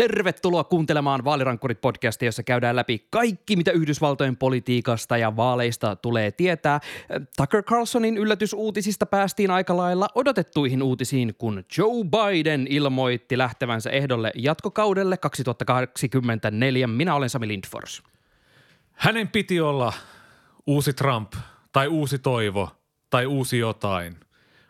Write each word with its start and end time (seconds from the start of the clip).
Tervetuloa 0.00 0.64
kuuntelemaan 0.64 1.24
Vaalirankkurit-podcastia, 1.24 2.26
jossa 2.26 2.42
käydään 2.42 2.76
läpi 2.76 3.06
kaikki, 3.10 3.56
mitä 3.56 3.70
Yhdysvaltojen 3.70 4.36
politiikasta 4.36 5.16
ja 5.16 5.36
vaaleista 5.36 5.96
tulee 5.96 6.30
tietää. 6.30 6.80
Tucker 7.36 7.62
Carlsonin 7.62 8.18
yllätysuutisista 8.18 9.06
päästiin 9.06 9.50
aika 9.50 9.76
lailla 9.76 10.08
odotettuihin 10.14 10.82
uutisiin, 10.82 11.34
kun 11.38 11.64
Joe 11.78 12.04
Biden 12.04 12.66
ilmoitti 12.70 13.38
lähtevänsä 13.38 13.90
ehdolle 13.90 14.32
jatkokaudelle 14.34 15.16
2024. 15.16 16.86
Minä 16.86 17.14
olen 17.14 17.30
Sami 17.30 17.48
Lindfors. 17.48 18.02
Hänen 18.92 19.28
piti 19.28 19.60
olla 19.60 19.92
uusi 20.66 20.92
Trump 20.92 21.32
tai 21.72 21.88
uusi 21.88 22.18
toivo 22.18 22.70
tai 23.10 23.26
uusi 23.26 23.58
jotain, 23.58 24.16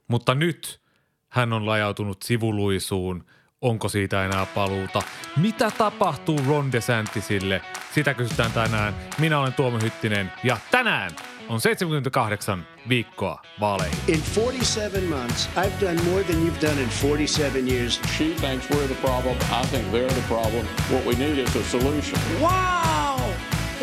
mutta 0.08 0.34
nyt 0.34 0.80
hän 1.28 1.52
on 1.52 1.66
lajautunut 1.66 2.22
sivuluisuun– 2.22 3.24
onko 3.62 3.88
siitä 3.88 4.24
enää 4.24 4.46
paluuta. 4.46 5.02
Mitä 5.36 5.70
tapahtuu 5.79 6.40
Ron 6.48 6.72
DeSantisille? 6.72 7.62
Sitä 7.94 8.14
kysytään 8.14 8.52
tänään. 8.52 8.94
Minä 9.18 9.39
olen 9.39 9.54
Tuomo 9.54 9.79
Hyttinen 9.82 10.32
ja 10.44 10.57
tänään 10.71 11.11
on 11.48 11.61
78 11.61 12.66
viikkoa 12.88 13.43
vaaleihin. 13.61 13.99
In 14.08 14.22
47 14.36 15.04
months, 15.04 15.50
I've 15.57 15.86
done 15.86 16.02
more 16.11 16.25
than 16.25 16.36
you've 16.36 16.62
done 16.62 16.82
in 16.82 16.88
47 16.88 17.68
years. 17.68 18.00
She 18.18 18.25
thinks 18.25 18.71
we're 18.71 18.86
the 18.86 19.00
problem. 19.00 19.36
I 19.36 19.66
think 19.66 19.85
they're 19.93 20.13
the 20.13 20.29
problem. 20.29 20.66
What 20.90 21.07
we 21.07 21.14
need 21.14 21.38
is 21.38 21.57
a 21.57 21.64
solution. 21.64 22.21
Wow! 22.40 23.18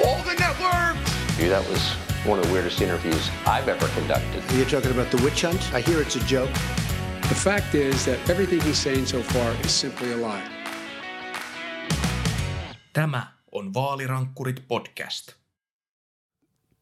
All 0.05 0.21
the 0.23 0.35
networks! 0.39 1.11
That 1.49 1.69
was 1.69 1.97
one 2.25 2.39
of 2.39 2.47
the 2.47 2.53
weirdest 2.53 2.81
interviews 2.81 3.29
I've 3.45 3.71
ever 3.71 3.87
conducted. 3.99 4.43
You're 4.55 4.69
talking 4.69 4.91
about 4.91 5.11
the 5.11 5.23
witch 5.23 5.41
hunt? 5.41 5.61
I 5.73 5.81
hear 5.81 6.01
it's 6.01 6.15
a 6.15 6.25
joke. 6.25 6.51
The 7.29 7.35
fact 7.35 7.75
is 7.75 8.05
that 8.05 8.29
everything 8.29 8.61
he's 8.61 8.83
saying 8.83 9.05
so 9.05 9.21
far 9.21 9.51
is 9.65 9.81
simply 9.81 10.13
a 10.13 10.17
lie. 10.17 10.43
Tämä 12.93 13.27
on 13.51 13.73
Vaalirankkurit 13.73 14.67
podcast. 14.67 15.46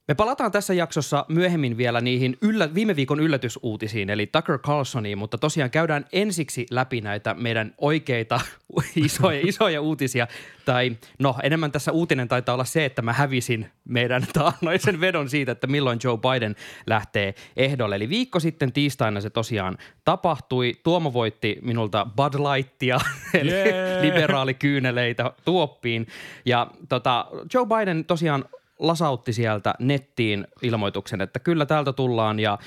Me 0.08 0.16
palataan 0.16 0.52
tässä 0.52 0.73
jaksossa 0.73 1.25
myöhemmin 1.30 1.78
vielä 1.78 2.02
niihin 2.02 2.38
yllä, 2.42 2.73
viime 2.73 2.95
viikon 2.95 3.20
yllätysuutisiin, 3.20 4.09
eli 4.09 4.28
Tucker 4.28 4.59
Carlsoniin, 4.59 5.17
mutta 5.17 5.38
tosiaan 5.38 5.72
käydään 5.72 6.06
ensiksi 6.12 6.66
läpi 6.72 7.02
näitä 7.02 7.34
meidän 7.34 7.73
oikeita 7.78 8.39
isoja, 8.95 9.39
isoja 9.44 9.81
uutisia. 9.81 10.28
Tai 10.66 10.97
no, 11.20 11.36
enemmän 11.44 11.72
tässä 11.72 11.92
uutinen 11.92 12.28
taitaa 12.28 12.53
olla 12.53 12.66
se, 12.66 12.86
että 12.86 13.02
mä 13.02 13.14
hävisin 13.14 13.70
meidän 13.86 14.28
taannoisen 14.34 15.02
vedon 15.02 15.30
siitä, 15.30 15.52
että 15.52 15.67
milloin 15.67 16.00
Joe 16.03 16.17
Biden 16.17 16.56
lähtee 16.88 17.34
ehdolle. 17.58 17.95
Eli 17.95 18.09
viikko 18.09 18.40
sitten 18.40 18.72
tiistaina 18.72 19.22
se 19.22 19.30
tosiaan 19.30 19.78
tapahtui. 20.03 20.73
Tuomo 20.84 21.14
voitti 21.14 21.58
minulta 21.62 22.08
Bud 22.16 22.34
Lightia, 22.34 23.00
eli 23.34 23.52
yeah. 23.52 24.02
liberaalikyyneleitä 24.02 25.31
tuoppiin. 25.45 26.08
Ja 26.45 26.67
tota, 26.90 27.28
Joe 27.53 27.66
Biden 27.66 28.06
tosiaan 28.06 28.45
lasautti 28.80 29.34
sieltä 29.34 29.73
nettiin 29.80 30.48
ilmoituksen, 30.62 31.22
että 31.22 31.40
kyllä 31.40 31.66
täältä 31.66 31.94
tullaan 31.94 32.40
ja 32.40 32.58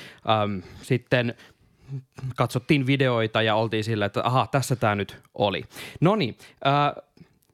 äm, 0.42 0.62
sitten 0.82 1.34
katsottiin 2.36 2.86
videoita 2.86 3.42
ja 3.42 3.54
oltiin 3.54 3.84
sillä, 3.84 4.06
että 4.06 4.20
aha, 4.24 4.46
tässä 4.46 4.76
tämä 4.76 4.94
nyt 4.94 5.16
oli. 5.34 5.62
No 6.00 6.16
niin, 6.16 6.38
äh, 6.66 7.04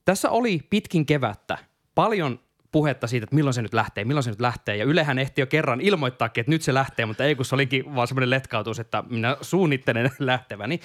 tässä 0.05 0.31
oli 0.31 0.61
pitkin 0.71 1.07
kevättä 1.07 1.59
paljon 1.95 2.41
puhetta 2.73 3.07
siitä, 3.07 3.25
että 3.25 3.37
milloin 3.37 3.55
se 3.55 3.63
nyt 3.63 3.75
lähtee, 3.75 4.05
milloin 4.05 4.25
se 4.25 4.31
nyt 4.31 4.41
lähtee. 4.41 4.77
Ja 4.77 4.85
Ylehän 4.85 5.19
ehti 5.19 5.41
jo 5.41 5.47
kerran 5.47 5.81
ilmoittaakin, 5.81 6.41
että 6.41 6.51
nyt 6.51 6.63
se 6.63 6.75
lähtee, 6.75 7.07
mutta 7.07 7.25
ei 7.25 7.35
kun 7.35 7.45
se 7.45 7.55
olikin 7.55 7.95
vaan 7.95 8.09
semmoinen 8.09 8.31
letkautus, 8.31 8.79
että 8.79 9.05
minä 9.11 9.37
suunnittelen 9.41 10.11
lähteväni. 10.19 10.81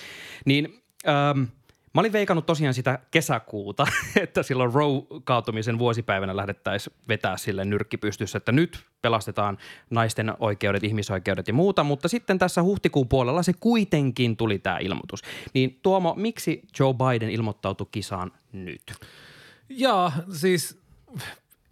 Niin 0.46 0.84
ähm, 1.08 1.44
Mä 1.94 2.02
olin 2.02 2.14
veikannut 2.14 2.46
tosiaan 2.46 2.74
sitä 2.74 3.00
kesäkuuta, 3.12 3.88
että 4.24 4.44
silloin 4.44 4.74
Roe-kaatumisen 4.74 5.80
vuosipäivänä 5.80 6.36
lähdettäisiin 6.36 6.96
vetää 7.08 7.38
sille 7.38 7.66
nyrkki 7.66 7.98
pystyssä, 7.98 8.38
että 8.38 8.52
nyt 8.52 8.80
pelastetaan 9.02 9.58
naisten 9.90 10.34
oikeudet, 10.40 10.84
ihmisoikeudet 10.84 11.48
ja 11.48 11.54
muuta, 11.54 11.84
mutta 11.84 12.08
sitten 12.08 12.40
tässä 12.40 12.64
huhtikuun 12.64 13.08
puolella 13.08 13.44
se 13.44 13.54
kuitenkin 13.60 14.38
tuli 14.38 14.60
tämä 14.60 14.78
ilmoitus. 14.78 15.22
Niin 15.54 15.80
Tuomo, 15.84 16.14
miksi 16.18 16.62
Joe 16.80 16.94
Biden 16.94 17.30
ilmoittautui 17.30 17.88
kisaan 17.92 18.32
nyt? 18.52 18.94
Jaa, 19.70 20.12
siis 20.34 20.80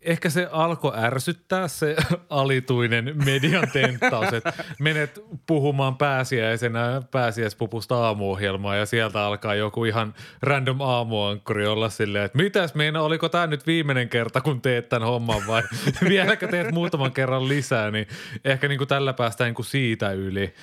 ehkä 0.02 0.30
se 0.30 0.48
alkoi 0.52 0.92
ärsyttää 0.98 1.68
se 1.68 1.96
alituinen 2.30 3.14
median 3.26 3.68
tenttaus, 3.74 4.34
että 4.34 4.54
menet 4.80 5.20
puhumaan 5.48 5.98
pääsiäisenä 5.98 7.02
pääsiäispupusta 7.12 8.06
aamuohjelmaa 8.06 8.76
ja 8.76 8.86
sieltä 8.86 9.26
alkaa 9.26 9.56
joku 9.56 9.86
ihan 9.86 10.14
random 10.42 10.82
aamuankkuri 10.82 11.68
olla 11.68 11.90
silleen, 11.90 12.26
että 12.26 12.38
mitäs 12.38 12.76
meina, 12.76 13.02
oliko 13.02 13.30
tämä 13.30 13.48
nyt 13.48 13.68
viimeinen 13.68 14.10
kerta, 14.10 14.42
kun 14.42 14.62
teet 14.62 14.90
tämän 14.90 15.08
homman 15.08 15.48
vai 15.48 15.64
vieläkö 16.10 16.48
teet 16.48 16.72
muutaman 16.72 17.12
kerran 17.12 17.48
lisää, 17.48 17.92
niin 17.92 18.08
ehkä 18.46 18.68
niin 18.68 18.78
kuin 18.78 18.88
tällä 18.88 19.14
päästään 19.14 19.48
niin 19.48 19.56
kuin 19.56 19.66
siitä 19.66 20.12
yli. 20.12 20.54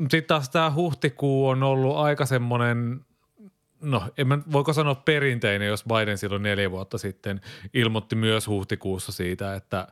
Sitten 0.00 0.24
taas 0.24 0.50
tämä 0.50 0.70
huhtikuu 0.70 1.48
on 1.48 1.62
ollut 1.62 1.96
aika 1.96 2.26
semmoinen– 2.26 3.00
no 3.80 4.02
en 4.18 4.28
mä, 4.28 4.38
voiko 4.52 4.72
sanoa 4.72 4.94
perinteinen, 4.94 5.68
jos 5.68 5.84
Biden 5.84 6.18
silloin 6.18 6.42
neljä 6.42 6.70
vuotta 6.70 6.98
sitten 6.98 7.40
ilmoitti 7.74 8.16
myös 8.16 8.46
huhtikuussa 8.46 9.12
siitä, 9.12 9.54
että 9.54 9.86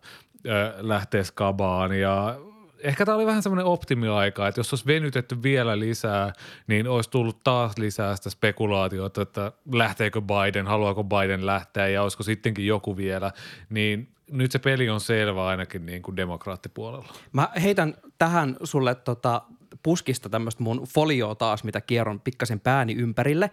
ö, 0.47 0.75
lähtee 0.78 1.25
skabaan 1.25 1.99
ja 1.99 2.41
ehkä 2.81 3.06
tämä 3.06 3.16
oli 3.16 3.26
vähän 3.26 3.43
semmoinen 3.43 3.66
optimiaika, 3.66 4.49
että 4.49 4.59
jos 4.59 4.72
olisi 4.72 4.87
venytetty 4.87 5.43
vielä 5.43 5.78
lisää, 5.78 6.32
niin 6.66 6.88
olisi 6.88 7.10
tullut 7.10 7.44
taas 7.44 7.78
lisää 7.78 8.16
sitä 8.16 8.31
spekulaatiota, 8.31 9.22
että 9.22 9.53
lähteekö 9.72 10.20
Biden, 10.20 10.66
haluaako 10.66 11.05
Biden 11.05 11.47
lähteä 11.47 11.88
ja 11.88 12.03
olisiko 12.03 12.22
sittenkin 12.22 12.66
joku 12.66 12.97
vielä, 12.97 13.32
niin 13.70 14.09
nyt 14.31 14.53
se 14.53 14.59
peli 14.59 14.88
on 14.88 15.00
selvä 15.00 15.47
ainakin 15.47 15.87
niin 15.87 16.03
kuin 16.03 16.16
demokraattipuolella. 16.16 17.09
Mä 17.32 17.49
heitän 17.62 17.94
tähän 18.19 18.56
sulle 18.65 18.94
tota 18.94 19.43
puskista 19.83 20.29
tämmöistä 20.29 20.62
mun 20.62 20.87
folioa 20.95 21.34
taas, 21.34 21.65
mitä 21.65 21.81
kierron 21.81 22.21
pikkasen 22.21 22.61
pääni 22.61 22.95
ympärille. 22.95 23.51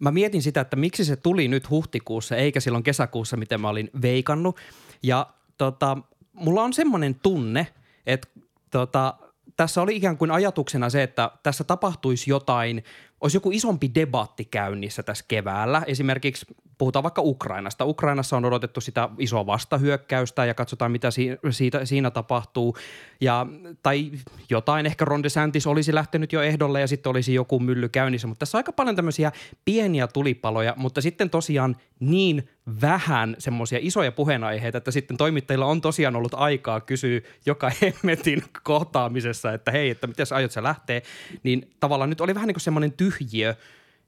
Mä 0.00 0.10
mietin 0.10 0.42
sitä, 0.42 0.60
että 0.60 0.76
miksi 0.76 1.04
se 1.04 1.16
tuli 1.16 1.48
nyt 1.48 1.70
huhtikuussa 1.70 2.36
eikä 2.36 2.60
silloin 2.60 2.84
kesäkuussa, 2.84 3.36
miten 3.36 3.60
mä 3.60 3.68
olin 3.68 3.90
veikannut. 4.02 4.56
Ja 5.02 5.26
tota, 5.58 5.98
mulla 6.32 6.62
on 6.62 6.72
semmoinen 6.72 7.14
tunne, 7.14 7.66
että 8.06 8.28
tota, 8.70 9.14
tässä 9.56 9.82
oli 9.82 9.96
ikään 9.96 10.18
kuin 10.18 10.30
ajatuksena 10.30 10.90
se, 10.90 11.02
että 11.02 11.30
tässä 11.42 11.64
tapahtuisi 11.64 12.30
jotain, 12.30 12.84
olisi 13.20 13.36
joku 13.36 13.50
isompi 13.50 13.90
debatti 13.94 14.44
käynnissä 14.44 15.02
tässä 15.02 15.24
keväällä. 15.28 15.82
Esimerkiksi 15.86 16.46
puhutaan 16.78 17.02
vaikka 17.02 17.22
Ukrainasta. 17.22 17.84
Ukrainassa 17.84 18.36
on 18.36 18.44
odotettu 18.44 18.80
sitä 18.80 19.08
isoa 19.18 19.46
vastahyökkäystä 19.46 20.44
ja 20.44 20.54
katsotaan, 20.54 20.92
mitä 20.92 21.10
si- 21.10 21.38
siitä, 21.50 21.84
siinä 21.84 22.10
tapahtuu. 22.10 22.76
Ja, 23.20 23.46
tai 23.82 24.10
jotain, 24.50 24.86
ehkä 24.86 25.04
Ron 25.04 25.22
DeSantis 25.22 25.66
olisi 25.66 25.94
lähtenyt 25.94 26.32
jo 26.32 26.42
ehdolle 26.42 26.80
ja 26.80 26.86
sitten 26.86 27.10
olisi 27.10 27.34
joku 27.34 27.60
mylly 27.60 27.88
käynnissä. 27.88 28.28
Mutta 28.28 28.38
tässä 28.38 28.58
on 28.58 28.60
aika 28.60 28.72
paljon 28.72 28.96
tämmöisiä 28.96 29.32
pieniä 29.64 30.06
tulipaloja, 30.06 30.74
mutta 30.76 31.00
sitten 31.00 31.30
tosiaan 31.30 31.76
niin 32.00 32.48
vähän 32.80 33.36
semmoisia 33.38 33.78
isoja 33.82 34.12
puheenaiheita, 34.12 34.78
että 34.78 34.90
sitten 34.90 35.16
toimittajilla 35.16 35.66
on 35.66 35.80
tosiaan 35.80 36.16
ollut 36.16 36.34
aikaa 36.34 36.80
kysyä 36.80 37.20
joka 37.46 37.70
hemmetin 37.82 38.42
kohtaamisessa, 38.62 39.52
että 39.52 39.70
hei, 39.70 39.90
että 39.90 40.06
miten 40.06 40.26
sä 40.26 40.36
aiot 40.36 40.50
sä 40.50 40.62
lähteä. 40.62 41.00
Niin 41.42 41.70
tavallaan 41.80 42.10
nyt 42.10 42.20
oli 42.20 42.34
vähän 42.34 42.46
niin 42.46 42.54
kuin 42.54 42.62
semmoinen 42.62 42.92
tyhjiö, 42.92 43.54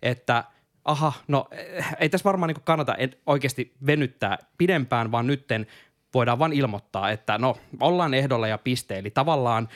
että– 0.03 0.45
aha, 0.89 1.13
no 1.29 1.49
eh, 1.51 1.87
ei 2.01 2.09
tässä 2.09 2.25
varmaan 2.25 2.49
niin 2.49 2.65
kannata 2.65 2.97
oikeasti 3.27 3.75
venyttää 3.87 4.39
pidempään, 4.59 5.13
vaan 5.13 5.27
nytten 5.27 5.67
voidaan 6.15 6.39
vain 6.39 6.53
ilmoittaa, 6.53 7.11
että 7.11 7.39
no 7.39 7.57
ollaan 7.81 8.15
ehdolla 8.15 8.49
ja 8.49 8.59
piste. 8.59 8.99
Eli 8.99 9.11
tavallaan 9.11 9.69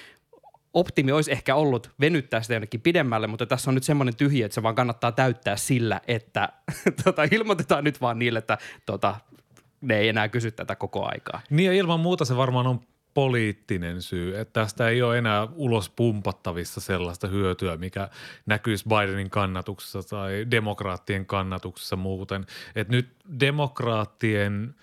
optimi 0.74 1.12
olisi 1.12 1.32
ehkä 1.32 1.54
ollut 1.54 1.90
venyttää 2.00 2.42
sitä 2.42 2.54
jonnekin 2.54 2.80
pidemmälle, 2.80 3.26
mutta 3.26 3.46
tässä 3.46 3.70
on 3.70 3.74
nyt 3.74 3.84
semmoinen 3.84 4.16
tyhjä, 4.16 4.46
että 4.46 4.54
se 4.54 4.62
vaan 4.62 4.74
kannattaa 4.74 5.12
täyttää 5.12 5.56
sillä, 5.56 6.00
että 6.08 6.48
tota, 7.04 7.22
ilmoitetaan 7.30 7.84
nyt 7.84 8.00
vaan 8.00 8.18
niille, 8.18 8.38
että 8.38 8.58
tota, 8.86 9.14
ne 9.80 9.98
ei 9.98 10.08
enää 10.08 10.28
kysy 10.28 10.50
tätä 10.50 10.76
koko 10.76 11.08
aikaa. 11.08 11.40
Niin 11.50 11.66
ja 11.66 11.72
ilman 11.72 12.00
muuta 12.00 12.24
se 12.24 12.36
varmaan 12.36 12.66
on 12.66 12.80
poliittinen 13.14 14.02
syy, 14.02 14.38
että 14.38 14.60
tästä 14.60 14.88
ei 14.88 15.02
ole 15.02 15.18
enää 15.18 15.48
ulos 15.54 15.90
pumpattavissa 15.90 16.80
sellaista 16.80 17.26
hyötyä, 17.26 17.76
mikä 17.76 18.08
näkyisi 18.46 18.84
Bidenin 18.88 19.30
kannatuksessa 19.30 20.02
tai 20.02 20.46
demokraattien 20.50 21.26
kannatuksessa 21.26 21.96
muuten. 21.96 22.46
Että 22.74 22.92
nyt 22.92 23.08
demokraattien 23.40 24.74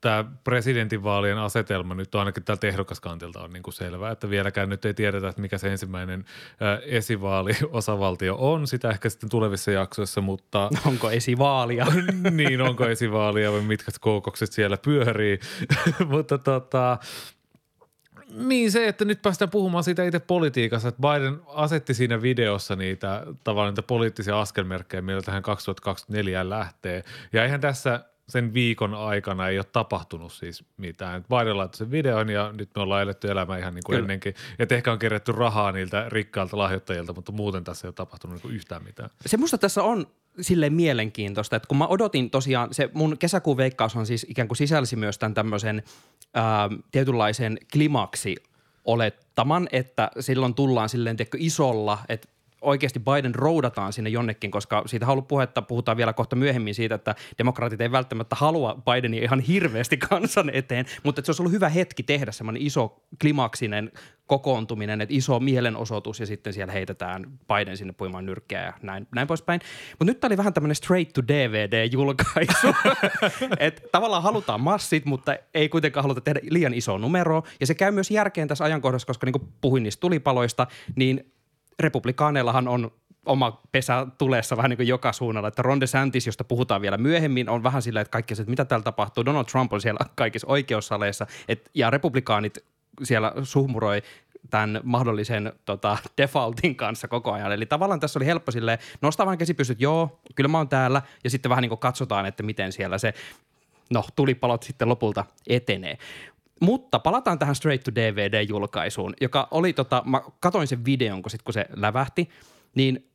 tämä 0.00 0.24
presidentinvaalien 0.44 1.38
asetelma 1.38 1.94
nyt 1.94 2.14
on 2.14 2.18
ainakin 2.18 2.44
tältä 2.44 2.66
ehdokaskantilta 2.66 3.40
on 3.40 3.52
niin 3.52 3.62
kuin 3.62 3.74
selvää, 3.74 4.10
että 4.10 4.30
vieläkään 4.30 4.68
nyt 4.68 4.84
ei 4.84 4.94
tiedetä, 4.94 5.28
että 5.28 5.40
mikä 5.40 5.58
se 5.58 5.72
ensimmäinen 5.72 6.24
äh, 6.62 6.80
esivaali 6.82 7.52
osavaltio 7.70 8.36
on, 8.38 8.66
sitä 8.66 8.90
ehkä 8.90 9.08
sitten 9.08 9.30
tulevissa 9.30 9.70
jaksoissa, 9.70 10.20
mutta... 10.20 10.70
Onko 10.86 11.10
esivaalia? 11.10 11.86
niin, 12.30 12.60
onko 12.60 12.86
esivaalia 12.86 13.52
vai 13.52 13.60
mitkä 13.60 13.92
koukokset 14.00 14.52
siellä 14.52 14.76
pyörii, 14.76 15.40
mutta 16.08 16.38
tota, 16.38 16.98
Niin 18.30 18.72
se, 18.72 18.88
että 18.88 19.04
nyt 19.04 19.22
päästään 19.22 19.50
puhumaan 19.50 19.84
siitä 19.84 20.04
itse 20.04 20.18
politiikassa, 20.18 20.88
että 20.88 21.00
Biden 21.00 21.40
asetti 21.46 21.94
siinä 21.94 22.22
videossa 22.22 22.76
niitä 22.76 23.26
tavallaan 23.44 23.72
niitä 23.72 23.82
poliittisia 23.82 24.40
askelmerkkejä, 24.40 25.02
millä 25.02 25.22
tähän 25.22 25.42
2024 25.42 26.50
lähtee. 26.50 27.04
Ja 27.32 27.44
eihän 27.44 27.60
tässä 27.60 28.04
sen 28.28 28.54
viikon 28.54 28.94
aikana 28.94 29.48
ei 29.48 29.58
ole 29.58 29.66
tapahtunut 29.72 30.32
siis 30.32 30.64
mitään. 30.76 31.24
Biden 31.24 31.56
laittoi 31.56 31.78
sen 31.78 31.90
videon 31.90 32.28
ja 32.28 32.52
nyt 32.52 32.70
me 32.76 32.82
ollaan 32.82 33.02
eletty 33.02 33.30
elämä 33.30 33.58
ihan 33.58 33.74
niin 33.74 33.82
kuin 33.84 33.94
Kyllä. 33.94 34.04
ennenkin. 34.04 34.34
Että 34.58 34.74
ehkä 34.74 34.92
on 34.92 34.98
kerätty 34.98 35.32
rahaa 35.32 35.72
niiltä 35.72 36.06
rikkailta 36.08 36.58
lahjoittajilta, 36.58 37.12
mutta 37.12 37.32
muuten 37.32 37.64
tässä 37.64 37.86
ei 37.86 37.88
ole 37.88 37.94
tapahtunut 37.94 38.34
niin 38.34 38.42
kuin 38.42 38.54
yhtään 38.54 38.84
mitään. 38.84 39.10
se 39.26 39.36
musta 39.36 39.58
tässä 39.58 39.82
on 39.82 40.06
silleen 40.40 40.72
mielenkiintoista, 40.72 41.56
että 41.56 41.66
kun 41.66 41.78
mä 41.78 41.86
odotin 41.86 42.30
tosiaan, 42.30 42.74
se 42.74 42.90
mun 42.94 43.16
kesäkuun 43.18 43.56
veikkaus 43.56 43.96
on 43.96 44.06
siis 44.06 44.26
ikään 44.28 44.48
kuin 44.48 44.56
sisälsi 44.56 44.96
myös 44.96 45.18
tämän 45.18 45.34
tämmöisen 45.34 45.82
ää, 46.34 46.68
tietynlaisen 46.92 47.58
klimaksi 47.72 48.36
olettaman, 48.84 49.68
että 49.72 50.10
silloin 50.20 50.54
tullaan 50.54 50.88
silleen 50.88 51.16
tiedätkö, 51.16 51.38
isolla, 51.40 51.98
että 52.08 52.28
oikeasti 52.60 53.00
Biden 53.00 53.34
roudataan 53.34 53.92
sinne 53.92 54.10
jonnekin, 54.10 54.50
koska 54.50 54.82
siitä 54.86 55.06
on 55.06 55.12
ollut 55.12 55.28
puhetta, 55.28 55.62
puhutaan 55.62 55.96
vielä 55.96 56.12
kohta 56.12 56.36
myöhemmin 56.36 56.74
siitä, 56.74 56.94
että 56.94 57.14
demokraatit 57.38 57.80
ei 57.80 57.92
välttämättä 57.92 58.36
halua 58.36 58.82
Bidenia 58.84 59.22
ihan 59.22 59.40
hirveästi 59.40 59.96
kansan 60.08 60.50
eteen, 60.52 60.86
mutta 61.02 61.20
että 61.20 61.26
se 61.26 61.30
olisi 61.30 61.42
ollut 61.42 61.52
hyvä 61.52 61.68
hetki 61.68 62.02
tehdä 62.02 62.32
semmoinen 62.32 62.62
iso 62.62 63.02
klimaksinen 63.20 63.92
kokoontuminen, 64.26 65.00
että 65.00 65.14
iso 65.14 65.40
mielenosoitus 65.40 66.20
ja 66.20 66.26
sitten 66.26 66.52
siellä 66.52 66.72
heitetään 66.72 67.26
Biden 67.48 67.76
sinne 67.76 67.92
puimaan 67.92 68.26
nyrkkeä 68.26 68.62
ja 68.62 68.72
näin, 68.82 69.06
näin 69.14 69.28
poispäin. 69.28 69.60
Mutta 69.90 70.04
nyt 70.04 70.20
tämä 70.20 70.28
oli 70.28 70.36
vähän 70.36 70.52
tämmöinen 70.52 70.74
straight 70.74 71.12
to 71.12 71.22
DVD-julkaisu, 71.22 72.74
että 73.58 73.82
tavallaan 73.92 74.22
halutaan 74.22 74.60
massit, 74.60 75.04
mutta 75.04 75.36
ei 75.54 75.68
kuitenkaan 75.68 76.04
haluta 76.04 76.20
tehdä 76.20 76.40
liian 76.50 76.74
isoa 76.74 76.98
numeroa 76.98 77.42
ja 77.60 77.66
se 77.66 77.74
käy 77.74 77.90
myös 77.90 78.10
järkeen 78.10 78.48
tässä 78.48 78.64
ajankohdassa, 78.64 79.06
koska 79.06 79.26
niin 79.26 79.32
kuin 79.32 79.48
puhuin 79.60 79.82
niistä 79.82 80.00
tulipaloista, 80.00 80.66
niin 80.96 81.32
republikaaneillahan 81.78 82.68
on 82.68 82.90
oma 83.26 83.60
pesä 83.72 84.06
tulessa 84.18 84.56
vähän 84.56 84.68
niin 84.70 84.76
kuin 84.76 84.88
joka 84.88 85.12
suunnalla, 85.12 85.48
että 85.48 85.62
Ron 85.62 85.80
DeSantis, 85.80 86.26
josta 86.26 86.44
puhutaan 86.44 86.82
vielä 86.82 86.96
myöhemmin, 86.96 87.48
on 87.48 87.62
vähän 87.62 87.82
sillä, 87.82 88.00
että 88.00 88.10
kaikki 88.10 88.34
se, 88.34 88.42
että 88.42 88.50
mitä 88.50 88.64
täällä 88.64 88.84
tapahtuu. 88.84 89.24
Donald 89.24 89.44
Trump 89.44 89.72
on 89.72 89.80
siellä 89.80 90.00
kaikissa 90.14 90.46
oikeussaleissa, 90.46 91.26
et, 91.48 91.70
ja 91.74 91.90
republikaanit 91.90 92.58
siellä 93.02 93.32
suhmuroi 93.42 94.02
tämän 94.50 94.80
mahdollisen 94.84 95.52
tota, 95.64 95.98
defaultin 96.18 96.76
kanssa 96.76 97.08
koko 97.08 97.32
ajan. 97.32 97.52
Eli 97.52 97.66
tavallaan 97.66 98.00
tässä 98.00 98.18
oli 98.18 98.26
helppo 98.26 98.52
silleen 98.52 98.78
nostaa 99.02 99.26
vähän 99.26 99.38
käsipystyt, 99.38 99.80
joo, 99.80 100.20
kyllä 100.34 100.48
mä 100.48 100.58
oon 100.58 100.68
täällä, 100.68 101.02
ja 101.24 101.30
sitten 101.30 101.50
vähän 101.50 101.62
niin 101.62 101.68
kuin 101.68 101.78
katsotaan, 101.78 102.26
että 102.26 102.42
miten 102.42 102.72
siellä 102.72 102.98
se, 102.98 103.14
no, 103.90 104.04
tulipalot 104.16 104.62
sitten 104.62 104.88
lopulta 104.88 105.24
etenee. 105.46 105.98
Mutta 106.60 106.98
palataan 106.98 107.38
tähän 107.38 107.54
Straight 107.54 107.84
to 107.84 107.90
DVD-julkaisuun, 107.94 109.14
joka 109.20 109.48
oli 109.50 109.72
tota, 109.72 110.02
mä 110.06 110.22
katoin 110.40 110.66
sen 110.66 110.84
videon, 110.84 111.22
kun, 111.22 111.30
sit, 111.30 111.42
kun 111.42 111.54
se 111.54 111.66
lävähti, 111.76 112.28
niin 112.74 113.08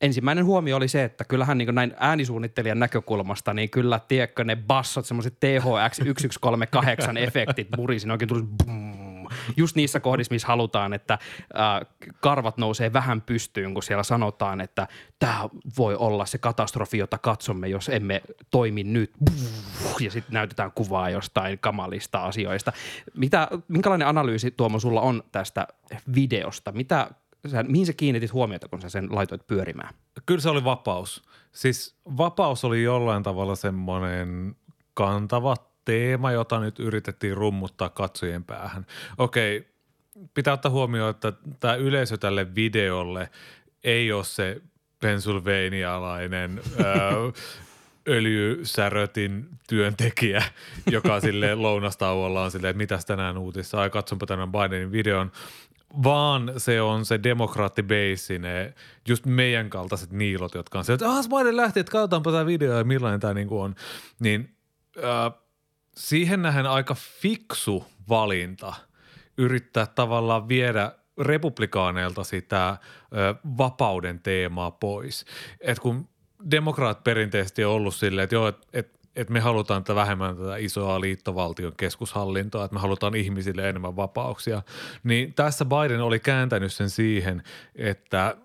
ensimmäinen 0.00 0.44
huomio 0.44 0.76
oli 0.76 0.88
se, 0.88 1.04
että 1.04 1.24
kyllähän 1.24 1.58
niin 1.58 1.74
näin 1.74 1.94
äänisuunnittelijan 1.96 2.78
näkökulmasta, 2.78 3.54
niin 3.54 3.70
kyllä, 3.70 4.00
tiedätkö, 4.08 4.44
ne 4.44 4.56
bassot, 4.56 5.06
semmoiset 5.06 5.40
THX 5.40 5.96
1138 5.96 7.16
efektit 7.26 7.68
murisin, 7.76 8.10
oikein 8.10 8.28
tuli 8.28 8.42
boom. 8.42 8.91
Just 9.56 9.76
niissä 9.76 10.00
kohdissa, 10.00 10.34
missä 10.34 10.48
halutaan, 10.48 10.92
että 10.92 11.18
karvat 12.20 12.58
nousee 12.58 12.92
vähän 12.92 13.20
pystyyn, 13.20 13.74
kun 13.74 13.82
siellä 13.82 14.02
sanotaan, 14.02 14.60
että 14.60 14.88
tämä 15.18 15.48
voi 15.78 15.94
olla 15.94 16.26
se 16.26 16.38
katastrofi, 16.38 16.98
jota 16.98 17.18
katsomme, 17.18 17.68
jos 17.68 17.88
emme 17.88 18.22
toimi 18.50 18.84
nyt. 18.84 19.12
Ja 20.00 20.10
sitten 20.10 20.34
näytetään 20.34 20.72
kuvaa 20.72 21.10
jostain 21.10 21.58
kamalista 21.58 22.24
asioista. 22.24 22.72
Mitä, 23.14 23.48
minkälainen 23.68 24.08
analyysi 24.08 24.50
Tuomo 24.50 24.78
sulla 24.78 25.00
on 25.00 25.22
tästä 25.32 25.68
videosta? 26.14 26.72
Mitä 26.72 27.10
sä, 27.48 27.62
mihin 27.62 27.86
sä 27.86 27.92
kiinnitit 27.92 28.32
huomiota, 28.32 28.68
kun 28.68 28.80
sä 28.80 28.88
sen 28.88 29.08
laitoit 29.10 29.46
pyörimään? 29.46 29.94
Kyllä 30.26 30.40
se 30.40 30.50
oli 30.50 30.64
vapaus. 30.64 31.22
Siis 31.52 31.96
vapaus 32.16 32.64
oli 32.64 32.82
jollain 32.82 33.22
tavalla 33.22 33.54
semmoinen 33.54 34.56
kantava 34.94 35.56
teema, 35.84 36.32
jota 36.32 36.60
nyt 36.60 36.78
yritettiin 36.78 37.36
rummuttaa 37.36 37.88
katsojien 37.88 38.44
päähän. 38.44 38.86
Okei, 39.18 39.68
pitää 40.34 40.54
ottaa 40.54 40.70
huomioon, 40.70 41.10
että 41.10 41.32
tämä 41.60 41.74
yleisö 41.74 42.16
tälle 42.16 42.54
videolle 42.54 43.30
ei 43.84 44.12
ole 44.12 44.24
se 44.24 44.62
pennsylvanialainen 45.00 46.60
öljysärötin 48.08 49.48
työntekijä, 49.68 50.42
joka 50.90 51.20
sille 51.20 51.54
lounastauolla 51.54 52.42
on 52.42 52.50
silleen, 52.50 52.70
että 52.70 52.78
mitäs 52.78 53.04
tänään 53.04 53.38
uutissa, 53.38 53.80
ai 53.80 53.90
katsonpa 53.90 54.26
tänään 54.26 54.52
Bidenin 54.52 54.92
videon, 54.92 55.32
vaan 56.04 56.52
se 56.56 56.80
on 56.80 57.04
se 57.04 57.22
demokraattibase, 57.22 58.38
ne 58.38 58.74
just 59.08 59.26
meidän 59.26 59.70
kaltaiset 59.70 60.10
niilot, 60.10 60.54
jotka 60.54 60.78
on 60.78 60.84
se, 60.84 60.92
että 60.92 61.10
ah, 61.10 61.28
Biden 61.28 61.56
lähti, 61.56 61.80
että 61.80 61.92
katsotaanpa 61.92 62.32
tämä 62.32 62.46
video 62.46 62.78
ja 62.78 62.84
millainen 62.84 63.20
tämä 63.20 63.34
niinku 63.34 63.60
on. 63.60 63.74
Niin 64.20 64.56
äh, 64.98 65.41
siihen 65.96 66.42
nähden 66.42 66.66
aika 66.66 66.94
fiksu 66.94 67.86
valinta 68.08 68.74
yrittää 69.38 69.86
tavallaan 69.86 70.48
viedä 70.48 70.92
republikaaneilta 71.18 72.24
sitä 72.24 72.68
ö, 72.68 72.76
vapauden 73.58 74.20
teemaa 74.20 74.70
pois. 74.70 75.24
Et 75.60 75.78
kun 75.78 76.08
demokraat 76.50 77.04
perinteisesti 77.04 77.64
on 77.64 77.72
ollut 77.72 77.94
silleen, 77.94 78.24
että 78.24 78.34
joo, 78.34 78.48
että 78.48 78.66
et, 78.72 79.00
et 79.16 79.30
me 79.30 79.40
halutaan 79.40 79.84
tätä 79.84 79.94
vähemmän 79.94 80.36
tätä 80.36 80.56
isoa 80.56 81.00
liittovaltion 81.00 81.72
keskushallintoa, 81.76 82.64
että 82.64 82.74
me 82.74 82.80
halutaan 82.80 83.14
ihmisille 83.14 83.68
enemmän 83.68 83.96
vapauksia, 83.96 84.62
niin 85.04 85.34
tässä 85.34 85.64
Biden 85.64 86.00
oli 86.00 86.20
kääntänyt 86.20 86.72
sen 86.72 86.90
siihen, 86.90 87.42
että 87.74 88.36